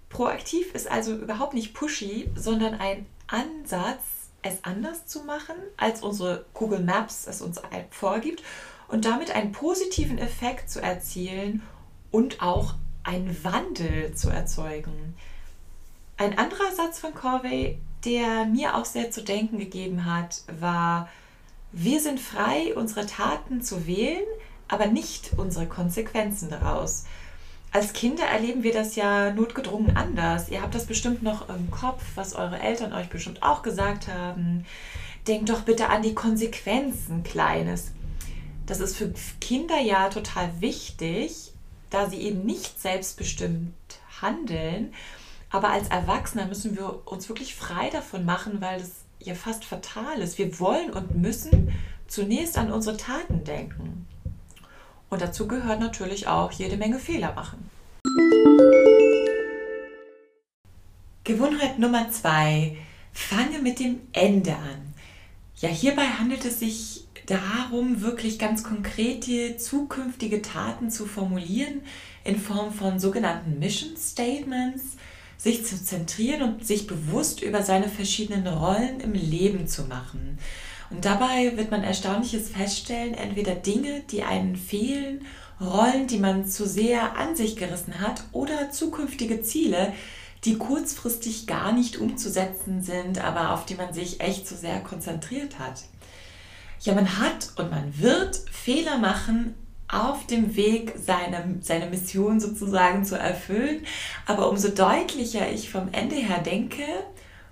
Proaktiv 0.10 0.75
ist 0.75 0.92
also 0.92 1.16
überhaupt 1.16 1.54
nicht 1.54 1.74
pushy, 1.74 2.30
sondern 2.36 2.74
ein 2.74 3.06
Ansatz, 3.27 4.04
es 4.42 4.66
anders 4.66 5.06
zu 5.06 5.24
machen, 5.24 5.56
als 5.77 6.04
unsere 6.04 6.46
Google 6.54 6.82
Maps 6.82 7.25
es 7.25 7.42
uns 7.42 7.62
vorgibt 7.89 8.44
und 8.89 9.06
damit 9.06 9.32
einen 9.32 9.54
positiven 9.54 10.18
Effekt 10.18 10.70
zu 10.70 10.82
erzielen 10.82 11.62
und 12.12 12.42
auch 12.42 12.75
einen 13.04 13.42
Wandel 13.46 14.13
zu 14.13 14.30
erzeugen. 14.30 15.16
Ein 16.18 16.38
anderer 16.38 16.74
Satz 16.75 17.00
von 17.00 17.13
Corvey, 17.13 17.80
der 18.06 18.46
mir 18.46 18.75
auch 18.75 18.86
sehr 18.86 19.12
zu 19.12 19.24
denken 19.24 19.58
gegeben 19.58 20.06
hat, 20.06 20.42
war, 20.60 21.10
wir 21.72 22.00
sind 22.00 22.20
frei, 22.20 22.74
unsere 22.75 23.06
Taten 23.06 23.62
zu 23.62 23.88
wählen, 23.88 24.25
aber 24.68 24.88
nicht 24.88 25.32
unsere 25.38 25.68
Konsequenzen 25.68 26.50
daraus. 26.50 27.06
Als 27.72 27.94
Kinder 27.94 28.24
erleben 28.24 28.63
wir 28.63 28.74
das 28.74 28.96
ja 28.96 29.32
notgedrungen 29.32 29.96
anders. 29.98 30.50
Ihr 30.50 30.62
habt 30.62 30.74
das 30.74 30.86
bestimmt 30.86 31.22
noch 31.22 31.50
im 31.50 31.70
Kopf, 31.70 32.01
was 32.16 32.34
eure 32.34 32.60
Eltern 32.60 32.94
euch 32.94 33.10
bestimmt 33.10 33.44
auch 33.44 33.62
gesagt 33.62 34.08
haben. 34.08 34.66
Denkt 35.27 35.50
doch 35.50 35.62
bitte 35.62 35.89
an 35.89 36.01
die 36.01 36.16
Konsequenzen, 36.16 37.24
Kleines. 37.24 37.92
Das 38.66 38.80
ist 38.80 38.98
für 38.98 39.13
Kinder 39.42 39.80
ja 39.80 40.10
total 40.10 40.50
wichtig, 40.60 41.54
da 41.89 42.10
sie 42.10 42.22
eben 42.22 42.46
nicht 42.46 42.82
selbstbestimmt 42.82 43.74
handeln. 44.22 44.94
Aber 45.50 45.70
als 45.70 45.88
Erwachsener 45.88 46.46
müssen 46.46 46.75
wir 46.75 47.08
uns 47.08 47.30
wirklich 47.30 47.56
frei 47.56 47.89
davon 47.89 48.25
machen, 48.25 48.60
weil 48.60 48.80
das 48.80 48.92
ja 49.20 49.34
fast 49.34 49.63
fatal 49.63 50.20
ist. 50.20 50.38
Wir 50.38 50.60
wollen 50.60 50.92
und 50.92 51.16
müssen 51.16 51.74
zunächst 52.08 52.58
an 52.58 52.72
unsere 52.72 52.98
Taten 52.98 53.44
denken. 53.44 54.08
Und 55.10 55.22
dazu 55.22 55.48
gehört 55.48 55.80
natürlich 55.80 56.27
auch 56.27 56.51
jede 56.51 56.77
Menge 56.77 57.00
Fehler 57.00 57.34
machen. 57.34 57.70
Gewohnheit 61.24 61.80
Nummer 61.80 62.10
zwei. 62.12 62.77
Fange 63.13 63.60
mit 63.60 63.80
dem 63.80 64.01
Ende 64.13 64.54
an. 64.56 64.94
Ja, 65.58 65.70
hierbei 65.70 66.04
handelt 66.06 66.46
es 66.46 66.60
sich 66.60 67.08
darum, 67.25 68.01
wirklich 68.01 68.38
ganz 68.38 68.63
konkrete 68.63 69.58
zukünftige 69.58 70.42
Taten 70.42 70.92
zu 70.92 71.06
formulieren 71.06 71.82
in 72.24 72.39
Form 72.39 72.72
von 72.72 73.00
sogenannten 73.00 73.60
Mission 73.60 73.98
Statements, 73.98 74.98
sich 75.38 75.65
zu 75.65 75.82
zentrieren 75.82 76.41
und 76.41 76.65
sich 76.65 76.88
bewusst 76.88 77.41
über 77.41 77.62
seine 77.63 77.89
verschiedenen 77.89 78.48
Rollen 78.48 79.00
im 79.00 79.13
Leben 79.13 79.67
zu 79.67 79.84
machen. 79.84 80.39
Und 80.89 81.06
dabei 81.06 81.58
wird 81.58 81.70
man 81.70 81.84
Erstaunliches 81.84 82.50
feststellen, 82.50 83.13
entweder 83.13 83.56
Dinge, 83.56 84.01
die 84.10 84.24
einen 84.24 84.56
fehlen, 84.56 85.25
Rollen, 85.60 86.08
die 86.08 86.20
man 86.20 86.46
zu 86.46 86.67
sehr 86.67 87.17
an 87.17 87.36
sich 87.36 87.56
gerissen 87.56 88.00
hat 88.00 88.24
oder 88.32 88.70
zukünftige 88.72 89.41
Ziele, 89.41 89.94
die 90.46 90.58
kurzfristig 90.58 91.48
gar 91.48 91.72
nicht 91.72 91.98
umzusetzen 91.98 92.82
sind, 92.84 93.24
aber 93.24 93.53
auf 93.53 93.65
die 93.65 93.75
man 93.75 93.91
sich 93.91 94.22
echt 94.22 94.48
zu 94.48 94.56
sehr 94.56 94.82
konzentriert 94.82 95.58
hat. 95.58 95.84
Ja, 96.82 96.94
man 96.94 97.17
hat 97.20 97.53
und 97.58 97.72
man 97.72 98.00
wird 98.00 98.36
Fehler 98.51 99.00
machen 99.00 99.56
auf 99.88 100.27
dem 100.27 100.56
Weg, 100.56 100.94
seine, 100.98 101.58
seine 101.62 101.88
Mission 101.88 102.39
sozusagen 102.39 103.06
zu 103.06 103.15
erfüllen. 103.15 103.86
Aber 104.25 104.50
umso 104.50 104.70
deutlicher 104.70 105.50
ich 105.51 105.70
vom 105.70 105.89
Ende 105.91 106.15
her 106.15 106.39
denke, 106.39 106.84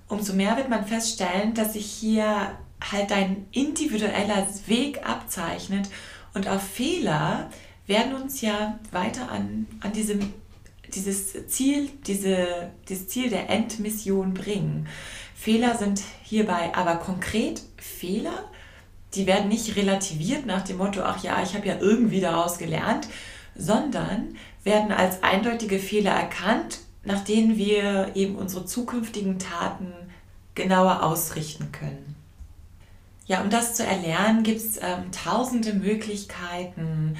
umso 0.08 0.34
mehr 0.34 0.58
wird 0.58 0.70
man 0.70 0.86
feststellen, 0.86 1.54
dass 1.54 1.74
sich 1.74 1.86
hier 1.86 2.58
halt 2.92 3.12
ein 3.12 3.48
individueller 3.52 4.48
Weg 4.68 5.08
abzeichnet 5.08 5.90
und 6.34 6.48
auf 6.48 6.62
Fehler 6.62 7.50
werden 7.88 8.16
uns 8.16 8.42
ja 8.42 8.80
weiter 8.92 9.32
an, 9.32 9.68
an 9.80 9.94
diesem, 9.94 10.34
dieses 10.94 11.48
Ziel, 11.48 11.90
diese, 12.06 12.72
dieses 12.90 13.08
Ziel 13.08 13.30
der 13.30 13.50
Endmission 13.50 14.34
bringen. 14.34 14.88
Fehler 15.36 15.78
sind 15.78 16.02
hierbei 16.24 16.74
aber 16.76 16.96
konkret 16.96 17.62
Fehler, 17.78 18.50
die 19.16 19.28
werden 19.28 19.50
nicht 19.50 19.76
relativiert 19.76 20.46
nach 20.46 20.64
dem 20.64 20.78
Motto, 20.78 21.02
ach 21.02 21.24
ja, 21.24 21.42
ich 21.42 21.56
habe 21.56 21.68
ja 21.68 21.78
irgendwie 21.80 22.22
daraus 22.22 22.58
gelernt, 22.58 23.08
sondern 23.56 24.36
werden 24.64 24.92
als 24.92 25.24
eindeutige 25.24 25.80
Fehler 25.80 26.12
erkannt, 26.12 26.80
nach 27.04 27.24
denen 27.24 27.58
wir 27.58 28.12
eben 28.16 28.36
unsere 28.36 28.66
zukünftigen 28.66 29.40
Taten 29.40 29.94
genauer 30.56 31.04
ausrichten 31.04 31.72
können. 31.72 32.16
Ja, 33.28 33.42
um 33.42 33.50
das 33.50 33.76
zu 33.76 33.86
erlernen, 33.86 34.44
gibt 34.44 34.60
es 34.60 34.78
ähm, 34.78 35.12
tausende 35.12 35.74
Möglichkeiten, 35.74 37.18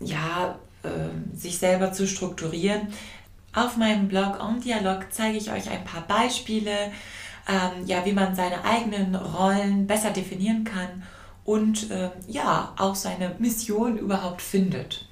ja, 0.00 0.58
äh, 0.82 1.36
sich 1.36 1.58
selber 1.58 1.92
zu 1.92 2.06
strukturieren. 2.06 2.88
Auf 3.52 3.76
meinem 3.76 4.08
Blog 4.08 4.40
On 4.40 4.60
Dialog 4.60 5.06
zeige 5.10 5.38
ich 5.38 5.50
euch 5.50 5.70
ein 5.70 5.84
paar 5.84 6.06
Beispiele, 6.06 6.92
ähm, 7.48 7.86
ja, 7.86 8.04
wie 8.04 8.12
man 8.12 8.36
seine 8.36 8.64
eigenen 8.64 9.14
Rollen 9.14 9.86
besser 9.86 10.10
definieren 10.10 10.64
kann 10.64 11.02
und 11.44 11.90
äh, 11.90 12.10
ja, 12.26 12.74
auch 12.76 12.94
seine 12.94 13.34
Mission 13.38 13.98
überhaupt 13.98 14.42
findet. 14.42 15.08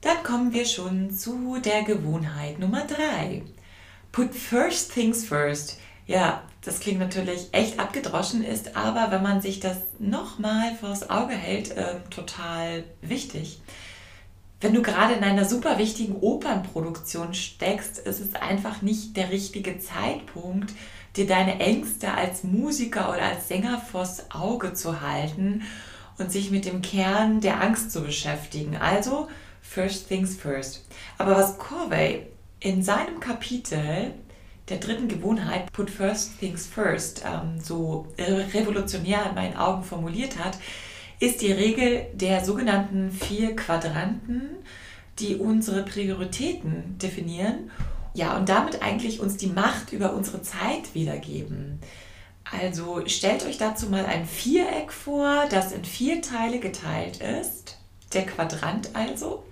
Dann 0.00 0.22
kommen 0.22 0.52
wir 0.52 0.64
schon 0.64 1.12
zu 1.12 1.58
der 1.64 1.82
Gewohnheit 1.82 2.58
Nummer 2.58 2.86
3. 2.86 3.42
Put 4.12 4.34
first 4.34 4.92
things 4.92 5.24
first. 5.24 5.78
Ja, 6.06 6.42
das 6.62 6.80
klingt 6.80 7.00
natürlich 7.00 7.48
echt 7.52 7.78
abgedroschen, 7.78 8.44
ist 8.44 8.76
aber, 8.76 9.10
wenn 9.10 9.22
man 9.22 9.40
sich 9.40 9.60
das 9.60 9.78
nochmal 9.98 10.74
vors 10.74 11.08
Auge 11.08 11.34
hält, 11.34 11.70
äh, 11.76 12.00
total 12.10 12.84
wichtig. 13.00 13.60
Wenn 14.60 14.74
du 14.74 14.82
gerade 14.82 15.14
in 15.14 15.24
einer 15.24 15.46
super 15.46 15.78
wichtigen 15.78 16.16
Opernproduktion 16.16 17.32
steckst, 17.32 17.98
ist 17.98 18.20
es 18.20 18.34
einfach 18.34 18.82
nicht 18.82 19.16
der 19.16 19.30
richtige 19.30 19.78
Zeitpunkt, 19.78 20.72
dir 21.16 21.26
deine 21.26 21.58
Ängste 21.60 22.12
als 22.12 22.44
Musiker 22.44 23.10
oder 23.10 23.22
als 23.22 23.48
Sänger 23.48 23.80
vors 23.80 24.30
Auge 24.30 24.74
zu 24.74 25.00
halten 25.00 25.62
und 26.18 26.30
sich 26.30 26.50
mit 26.50 26.64
dem 26.64 26.82
Kern 26.82 27.40
der 27.40 27.60
Angst 27.62 27.90
zu 27.90 28.02
beschäftigen. 28.02 28.76
Also, 28.76 29.28
first 29.62 30.08
things 30.08 30.36
first. 30.36 30.86
Aber 31.18 31.36
was 31.36 31.58
Corvey 31.58 32.26
in 32.60 32.82
seinem 32.82 33.20
Kapitel 33.20 34.12
der 34.68 34.78
dritten 34.78 35.08
Gewohnheit, 35.08 35.72
Put 35.72 35.90
First 35.90 36.38
Things 36.38 36.66
First, 36.66 37.24
ähm, 37.26 37.60
so 37.60 38.06
revolutionär 38.18 39.26
in 39.28 39.34
meinen 39.34 39.56
Augen 39.56 39.82
formuliert 39.82 40.38
hat, 40.38 40.58
ist 41.18 41.42
die 41.42 41.52
Regel 41.52 42.06
der 42.14 42.44
sogenannten 42.44 43.10
vier 43.10 43.56
Quadranten, 43.56 44.42
die 45.18 45.36
unsere 45.36 45.82
Prioritäten 45.82 46.96
definieren 46.98 47.70
ja, 48.20 48.36
und 48.36 48.50
damit 48.50 48.82
eigentlich 48.82 49.18
uns 49.18 49.38
die 49.38 49.46
Macht 49.46 49.94
über 49.94 50.12
unsere 50.12 50.42
Zeit 50.42 50.94
wiedergeben. 50.94 51.80
Also 52.44 53.02
stellt 53.06 53.46
euch 53.46 53.56
dazu 53.56 53.88
mal 53.88 54.04
ein 54.04 54.26
Viereck 54.26 54.92
vor, 54.92 55.46
das 55.50 55.72
in 55.72 55.86
vier 55.86 56.20
Teile 56.20 56.58
geteilt 56.58 57.22
ist. 57.22 57.78
Der 58.12 58.26
Quadrant 58.26 58.90
also. 58.92 59.42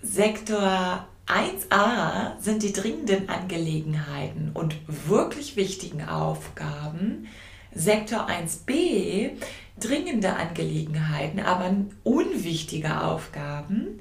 Sektor 0.00 1.08
1a 1.26 2.40
sind 2.40 2.62
die 2.62 2.72
dringenden 2.72 3.28
Angelegenheiten 3.28 4.52
und 4.54 4.76
wirklich 4.86 5.56
wichtigen 5.56 6.04
Aufgaben. 6.04 7.26
Sektor 7.74 8.28
1b 8.28 9.32
dringende 9.80 10.36
Angelegenheiten, 10.36 11.40
aber 11.40 11.74
unwichtige 12.04 13.02
Aufgaben. 13.02 13.98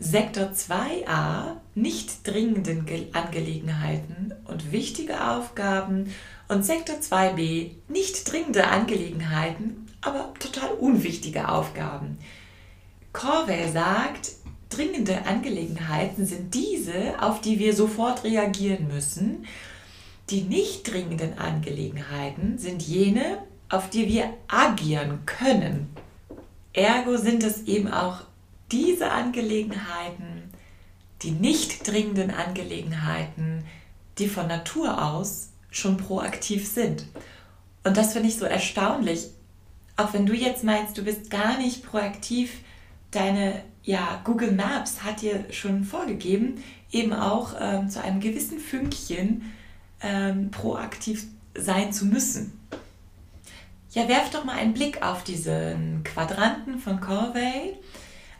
Sektor 0.00 0.52
2a 0.52 1.56
nicht 1.74 2.24
dringenden 2.24 2.86
Angelegenheiten 3.12 4.32
und 4.44 4.70
wichtige 4.70 5.28
Aufgaben 5.28 6.14
und 6.46 6.64
Sektor 6.64 6.96
2b 6.96 7.72
nicht 7.88 8.30
dringende 8.30 8.68
Angelegenheiten, 8.68 9.88
aber 10.00 10.32
total 10.38 10.70
unwichtige 10.70 11.48
Aufgaben. 11.48 12.18
Corvey 13.12 13.68
sagt, 13.72 14.30
dringende 14.68 15.26
Angelegenheiten 15.26 16.24
sind 16.24 16.54
diese, 16.54 17.20
auf 17.20 17.40
die 17.40 17.58
wir 17.58 17.74
sofort 17.74 18.22
reagieren 18.22 18.86
müssen. 18.86 19.46
Die 20.30 20.42
nicht 20.42 20.92
dringenden 20.92 21.38
Angelegenheiten 21.38 22.58
sind 22.58 22.82
jene, 22.82 23.38
auf 23.68 23.90
die 23.90 24.06
wir 24.06 24.32
agieren 24.46 25.26
können. 25.26 25.88
Ergo 26.72 27.16
sind 27.16 27.42
es 27.42 27.62
eben 27.62 27.88
auch 27.88 28.27
diese 28.72 29.10
Angelegenheiten, 29.10 30.52
die 31.22 31.32
nicht 31.32 31.86
dringenden 31.86 32.30
Angelegenheiten, 32.30 33.64
die 34.18 34.28
von 34.28 34.46
Natur 34.46 35.02
aus 35.02 35.50
schon 35.70 35.96
proaktiv 35.96 36.66
sind. 36.68 37.06
Und 37.84 37.96
das 37.96 38.12
finde 38.12 38.28
ich 38.28 38.36
so 38.36 38.44
erstaunlich. 38.44 39.28
Auch 39.96 40.12
wenn 40.12 40.26
du 40.26 40.34
jetzt 40.34 40.64
meinst, 40.64 40.96
du 40.96 41.02
bist 41.02 41.30
gar 41.30 41.58
nicht 41.58 41.84
proaktiv, 41.84 42.52
deine 43.10 43.62
ja, 43.82 44.20
Google 44.24 44.52
Maps 44.52 45.02
hat 45.02 45.22
dir 45.22 45.46
schon 45.50 45.82
vorgegeben, 45.82 46.62
eben 46.92 47.12
auch 47.12 47.54
ähm, 47.58 47.88
zu 47.88 48.02
einem 48.02 48.20
gewissen 48.20 48.58
Fünkchen 48.58 49.50
ähm, 50.02 50.50
proaktiv 50.50 51.24
sein 51.56 51.92
zu 51.92 52.04
müssen. 52.04 52.52
ja, 53.92 54.06
werft 54.06 54.34
doch 54.34 54.44
mal 54.44 54.56
einen 54.56 54.74
Blick 54.74 55.02
auf 55.02 55.24
diesen 55.24 56.04
Quadranten 56.04 56.78
von 56.78 57.00
Corvey. 57.00 57.76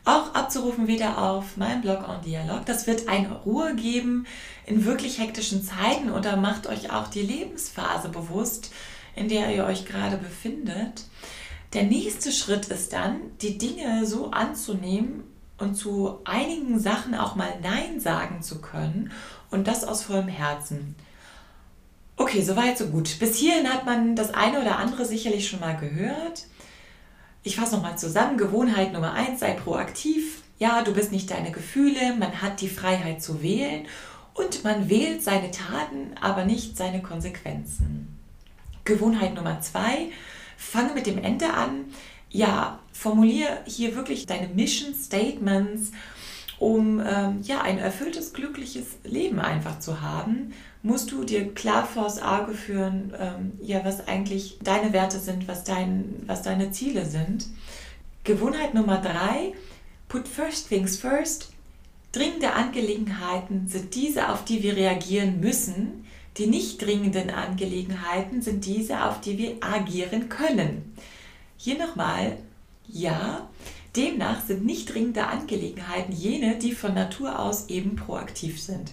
Auch 0.09 0.33
abzurufen 0.33 0.87
wieder 0.87 1.19
auf 1.19 1.55
meinem 1.55 1.81
Blog 1.81 2.09
on 2.09 2.23
Dialog. 2.23 2.65
Das 2.65 2.87
wird 2.87 3.07
eine 3.07 3.31
Ruhe 3.31 3.75
geben 3.75 4.25
in 4.65 4.83
wirklich 4.83 5.19
hektischen 5.19 5.63
Zeiten 5.63 6.09
oder 6.09 6.35
macht 6.35 6.65
euch 6.65 6.91
auch 6.91 7.09
die 7.09 7.21
Lebensphase 7.21 8.09
bewusst, 8.09 8.71
in 9.15 9.29
der 9.29 9.55
ihr 9.55 9.65
euch 9.65 9.85
gerade 9.85 10.17
befindet. 10.17 11.03
Der 11.73 11.83
nächste 11.83 12.31
Schritt 12.31 12.69
ist 12.69 12.91
dann, 12.91 13.17
die 13.43 13.59
Dinge 13.59 14.07
so 14.07 14.31
anzunehmen 14.31 15.25
und 15.59 15.75
zu 15.75 16.17
einigen 16.25 16.79
Sachen 16.79 17.13
auch 17.13 17.35
mal 17.35 17.53
Nein 17.61 17.99
sagen 17.99 18.41
zu 18.41 18.61
können 18.61 19.11
und 19.51 19.67
das 19.67 19.83
aus 19.83 20.01
vollem 20.01 20.27
Herzen. 20.27 20.95
Okay, 22.17 22.41
soweit, 22.41 22.79
so 22.79 22.87
gut. 22.87 23.19
Bis 23.19 23.35
hierhin 23.35 23.71
hat 23.71 23.85
man 23.85 24.15
das 24.15 24.33
eine 24.33 24.59
oder 24.59 24.79
andere 24.79 25.05
sicherlich 25.05 25.47
schon 25.47 25.59
mal 25.59 25.77
gehört. 25.77 26.47
Ich 27.43 27.55
fasse 27.55 27.75
nochmal 27.75 27.97
zusammen. 27.97 28.37
Gewohnheit 28.37 28.93
Nummer 28.93 29.13
eins: 29.13 29.39
sei 29.39 29.53
proaktiv. 29.53 30.41
Ja, 30.57 30.81
du 30.81 30.93
bist 30.93 31.11
nicht 31.11 31.31
deine 31.31 31.51
Gefühle, 31.51 32.15
man 32.17 32.41
hat 32.41 32.59
die 32.59 32.67
Freiheit 32.67 33.23
zu 33.23 33.41
wählen 33.41 33.85
und 34.33 34.65
man 34.65 34.89
wählt 34.89 35.23
seine 35.23 35.51
Taten, 35.51 36.11
aber 36.19 36.43
nicht 36.43 36.75
seine 36.75 37.01
Konsequenzen. 37.01 38.19
Gewohnheit 38.83 39.35
Nummer 39.35 39.61
zwei: 39.61 40.09
fange 40.57 40.93
mit 40.93 41.07
dem 41.07 41.17
Ende 41.17 41.53
an. 41.53 41.85
Ja, 42.29 42.79
formuliere 42.91 43.59
hier 43.65 43.95
wirklich 43.95 44.25
deine 44.25 44.49
Mission 44.49 44.93
Statements, 44.93 45.91
um 46.59 46.99
ähm, 46.99 47.39
ja, 47.41 47.61
ein 47.61 47.79
erfülltes, 47.79 48.33
glückliches 48.33 48.97
Leben 49.03 49.39
einfach 49.39 49.79
zu 49.79 50.01
haben 50.01 50.53
musst 50.81 51.11
du 51.11 51.23
dir 51.23 51.53
klar 51.53 51.85
vors 51.85 52.21
Auge 52.21 52.53
führen, 52.53 53.13
ähm, 53.19 53.53
ja, 53.61 53.83
was 53.83 54.07
eigentlich 54.07 54.59
deine 54.63 54.93
Werte 54.93 55.19
sind, 55.19 55.47
was, 55.47 55.63
dein, 55.63 56.23
was 56.25 56.41
deine 56.41 56.71
Ziele 56.71 57.05
sind. 57.05 57.47
Gewohnheit 58.23 58.73
Nummer 58.73 58.97
drei, 58.97 59.53
put 60.07 60.27
first 60.27 60.69
things 60.69 60.97
first. 60.97 61.51
Dringende 62.11 62.53
Angelegenheiten 62.53 63.67
sind 63.67 63.93
diese, 63.93 64.29
auf 64.29 64.45
die 64.45 64.63
wir 64.63 64.75
reagieren 64.75 65.39
müssen. 65.39 66.05
Die 66.37 66.47
nicht 66.47 66.81
dringenden 66.81 67.29
Angelegenheiten 67.29 68.41
sind 68.41 68.65
diese, 68.65 69.03
auf 69.03 69.19
die 69.21 69.37
wir 69.37 69.57
agieren 69.61 70.29
können. 70.29 70.95
Hier 71.57 71.77
nochmal, 71.77 72.37
ja, 72.87 73.49
demnach 73.95 74.45
sind 74.45 74.65
nicht 74.65 74.93
dringende 74.93 75.27
Angelegenheiten 75.27 76.13
jene, 76.13 76.57
die 76.57 76.71
von 76.71 76.93
Natur 76.93 77.37
aus 77.37 77.67
eben 77.67 77.95
proaktiv 77.95 78.61
sind. 78.61 78.91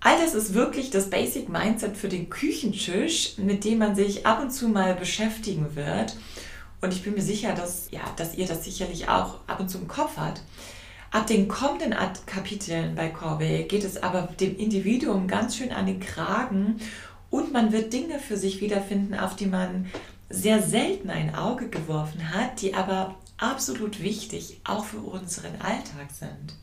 All 0.00 0.16
das 0.22 0.34
ist 0.34 0.54
wirklich 0.54 0.90
das 0.90 1.10
Basic 1.10 1.48
Mindset 1.48 1.96
für 1.96 2.08
den 2.08 2.30
Küchentisch, 2.30 3.36
mit 3.38 3.64
dem 3.64 3.78
man 3.78 3.96
sich 3.96 4.26
ab 4.26 4.40
und 4.40 4.50
zu 4.50 4.68
mal 4.68 4.94
beschäftigen 4.94 5.74
wird. 5.74 6.16
Und 6.80 6.92
ich 6.92 7.02
bin 7.02 7.14
mir 7.14 7.22
sicher, 7.22 7.54
dass, 7.54 7.88
ja, 7.90 8.02
dass 8.16 8.36
ihr 8.36 8.46
das 8.46 8.64
sicherlich 8.64 9.08
auch 9.08 9.40
ab 9.48 9.58
und 9.58 9.68
zu 9.68 9.78
im 9.78 9.88
Kopf 9.88 10.16
habt. 10.16 10.42
Ab 11.10 11.26
den 11.26 11.48
kommenden 11.48 11.94
Kapiteln 12.26 12.94
bei 12.94 13.08
Corby 13.08 13.64
geht 13.68 13.82
es 13.82 14.00
aber 14.02 14.28
dem 14.38 14.56
Individuum 14.56 15.26
ganz 15.26 15.56
schön 15.56 15.72
an 15.72 15.86
den 15.86 16.00
Kragen 16.00 16.80
und 17.30 17.52
man 17.52 17.72
wird 17.72 17.92
Dinge 17.92 18.18
für 18.18 18.36
sich 18.36 18.60
wiederfinden, 18.60 19.14
auf 19.14 19.34
die 19.34 19.46
man 19.46 19.86
sehr 20.30 20.62
selten 20.62 21.08
ein 21.10 21.34
Auge 21.34 21.68
geworfen 21.68 22.32
hat, 22.32 22.60
die 22.60 22.74
aber 22.74 23.16
absolut 23.38 24.02
wichtig 24.02 24.60
auch 24.64 24.84
für 24.84 24.98
unseren 24.98 25.60
Alltag 25.60 26.10
sind. 26.12 26.54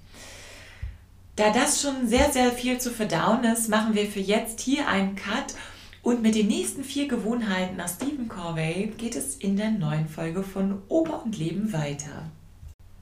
Da 1.35 1.49
das 1.49 1.81
schon 1.81 2.07
sehr, 2.07 2.31
sehr 2.31 2.51
viel 2.51 2.79
zu 2.79 2.91
verdauen 2.91 3.43
ist, 3.43 3.67
machen 3.67 3.93
wir 3.93 4.07
für 4.07 4.21
jetzt 4.21 4.61
hier 4.61 4.87
einen 4.87 5.17
Cut 5.17 5.53
und 6.01 6.21
mit 6.21 6.33
den 6.33 6.47
nächsten 6.47 6.85
vier 6.85 7.09
Gewohnheiten 7.09 7.75
nach 7.75 7.89
Stephen 7.89 8.29
Corvey 8.29 8.93
geht 8.97 9.17
es 9.17 9.35
in 9.35 9.57
der 9.57 9.71
neuen 9.71 10.07
Folge 10.07 10.43
von 10.43 10.81
Oper 10.87 11.23
und 11.25 11.37
Leben 11.37 11.73
weiter. 11.73 12.31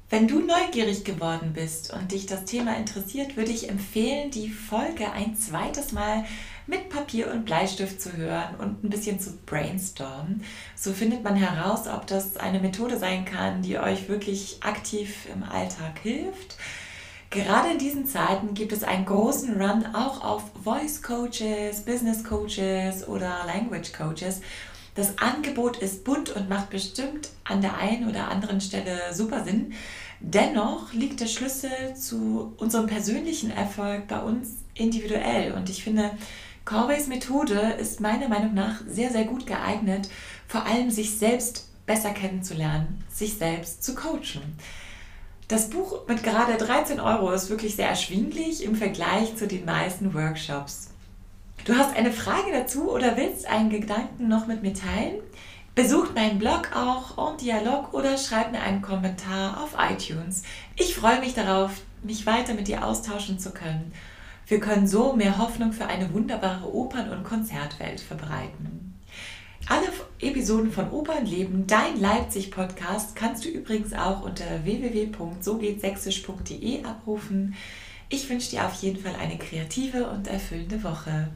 Wenn 0.10 0.28
du 0.28 0.40
neugierig 0.40 1.04
geworden 1.04 1.54
bist 1.54 1.94
und 1.94 2.12
dich 2.12 2.26
das 2.26 2.46
Thema 2.46 2.76
interessiert, 2.76 3.38
würde 3.38 3.52
ich 3.52 3.70
empfehlen, 3.70 4.32
die 4.32 4.50
Folge 4.50 5.12
ein 5.12 5.36
zweites 5.36 5.92
Mal 5.92 6.26
mit 6.66 6.90
Papier 6.90 7.32
und 7.32 7.46
Bleistift 7.46 8.02
zu 8.02 8.18
hören 8.18 8.56
und 8.58 8.84
ein 8.84 8.90
bisschen 8.90 9.20
zu 9.20 9.38
brainstormen. 9.46 10.44
So 10.76 10.94
findet 10.94 11.24
man 11.24 11.36
heraus, 11.36 11.88
ob 11.88 12.08
das 12.08 12.38
eine 12.38 12.60
Methode 12.60 12.98
sein 12.98 13.26
kann, 13.26 13.62
die 13.62 13.78
euch 13.78 14.10
wirklich 14.10 14.58
aktiv 14.62 15.28
im 15.32 15.44
Alltag 15.44 16.00
hilft 16.02 16.58
Gerade 17.34 17.72
in 17.72 17.80
diesen 17.80 18.06
Zeiten 18.06 18.54
gibt 18.54 18.72
es 18.74 18.84
einen 18.84 19.06
großen 19.06 19.60
Run 19.60 19.88
auch 19.96 20.24
auf 20.24 20.44
Voice 20.64 21.02
Coaches, 21.02 21.82
Business 21.84 22.24
Coaches 22.24 23.08
oder 23.08 23.46
Language 23.48 23.92
Coaches. 23.92 24.42
Das 24.94 25.18
Angebot 25.18 25.78
ist 25.78 26.04
bunt 26.04 26.30
und 26.30 26.48
macht 26.48 26.70
bestimmt 26.70 27.30
an 27.44 27.62
der 27.62 27.76
einen 27.78 28.08
oder 28.08 28.28
anderen 28.28 28.62
Stelle 28.62 29.16
super 29.16 29.44
Sinn. 29.44 29.74
Dennoch 30.20 30.94
liegt 30.94 31.22
der 31.22 31.26
Schlüssel 31.26 31.96
zu 31.96 32.54
unserem 32.58 32.86
persönlichen 32.86 33.50
Erfolg 33.50 34.08
bei 34.08 34.20
uns 34.20 34.50
individuell. 34.76 35.54
Und 35.54 35.72
ich 35.72 35.84
finde, 35.84 36.12
Corveys 36.66 37.08
Methode 37.08 37.60
ist 37.80 38.00
meiner 38.00 38.28
Meinung 38.28 38.54
nach 38.54 38.82
sehr, 38.88 39.10
sehr 39.10 39.24
gut 39.24 39.48
geeignet, 39.48 40.08
vor 40.48 40.68
allem 40.68 40.92
sich 40.92 41.18
selbst 41.18 41.68
besser 41.88 42.12
kennenzulernen, 42.12 43.04
sich 43.10 43.40
selbst 43.40 43.84
zu 43.84 43.96
coachen. 43.96 44.56
Das 45.48 45.70
Buch 45.70 46.08
mit 46.08 46.24
gerade 46.24 46.56
13 46.56 47.00
Euro 47.00 47.32
ist 47.32 47.50
wirklich 47.50 47.76
sehr 47.76 47.90
erschwinglich 47.90 48.64
im 48.64 48.76
Vergleich 48.76 49.36
zu 49.36 49.46
den 49.46 49.66
meisten 49.66 50.14
Workshops. 50.14 50.90
Du 51.66 51.76
hast 51.76 51.96
eine 51.96 52.12
Frage 52.12 52.52
dazu 52.52 52.92
oder 52.92 53.18
willst 53.18 53.46
einen 53.46 53.70
Gedanken 53.70 54.28
noch 54.28 54.48
mit 54.48 54.64
mir 54.64 54.74
teilen? 54.74 55.22
Besucht 55.76 56.16
meinen 56.16 56.40
Blog 56.40 56.70
auch 56.76 57.18
en 57.32 57.38
Dialog 57.38 57.94
oder 57.94 58.18
schreib 58.18 58.52
mir 58.52 58.62
einen 58.62 58.82
Kommentar 58.82 59.62
auf 59.64 59.76
iTunes. 59.78 60.44
Ich 60.76 60.96
freue 60.96 61.20
mich 61.20 61.34
darauf, 61.34 61.72
mich 62.04 62.26
weiter 62.26 62.54
mit 62.54 62.68
dir 62.68 62.86
austauschen 62.86 63.40
zu 63.40 63.52
können. 63.52 63.92
Wir 64.48 64.60
können 64.60 64.88
so 64.88 65.14
mehr 65.14 65.38
Hoffnung 65.38 65.74
für 65.74 65.88
eine 65.88 66.14
wunderbare 66.14 66.74
Opern- 66.74 67.10
und 67.10 67.24
Konzertwelt 67.24 68.02
verbreiten. 68.02 68.83
Alle 69.68 69.88
Episoden 70.20 70.72
von 70.72 70.92
Opernleben, 70.92 71.66
dein 71.68 72.00
Leipzig-Podcast, 72.00 73.16
kannst 73.16 73.46
du 73.46 73.50
übrigens 73.50 73.94
auch 73.94 74.24
unter 74.24 74.66
www.sogehtsächsisch.de 74.66 76.84
abrufen. 76.84 77.56
Ich 78.10 78.30
wünsche 78.30 78.50
dir 78.52 78.66
auf 78.66 78.74
jeden 78.76 79.02
Fall 79.02 79.16
eine 79.16 79.38
kreative 79.38 80.10
und 80.10 80.28
erfüllende 80.28 80.84
Woche. 80.84 81.30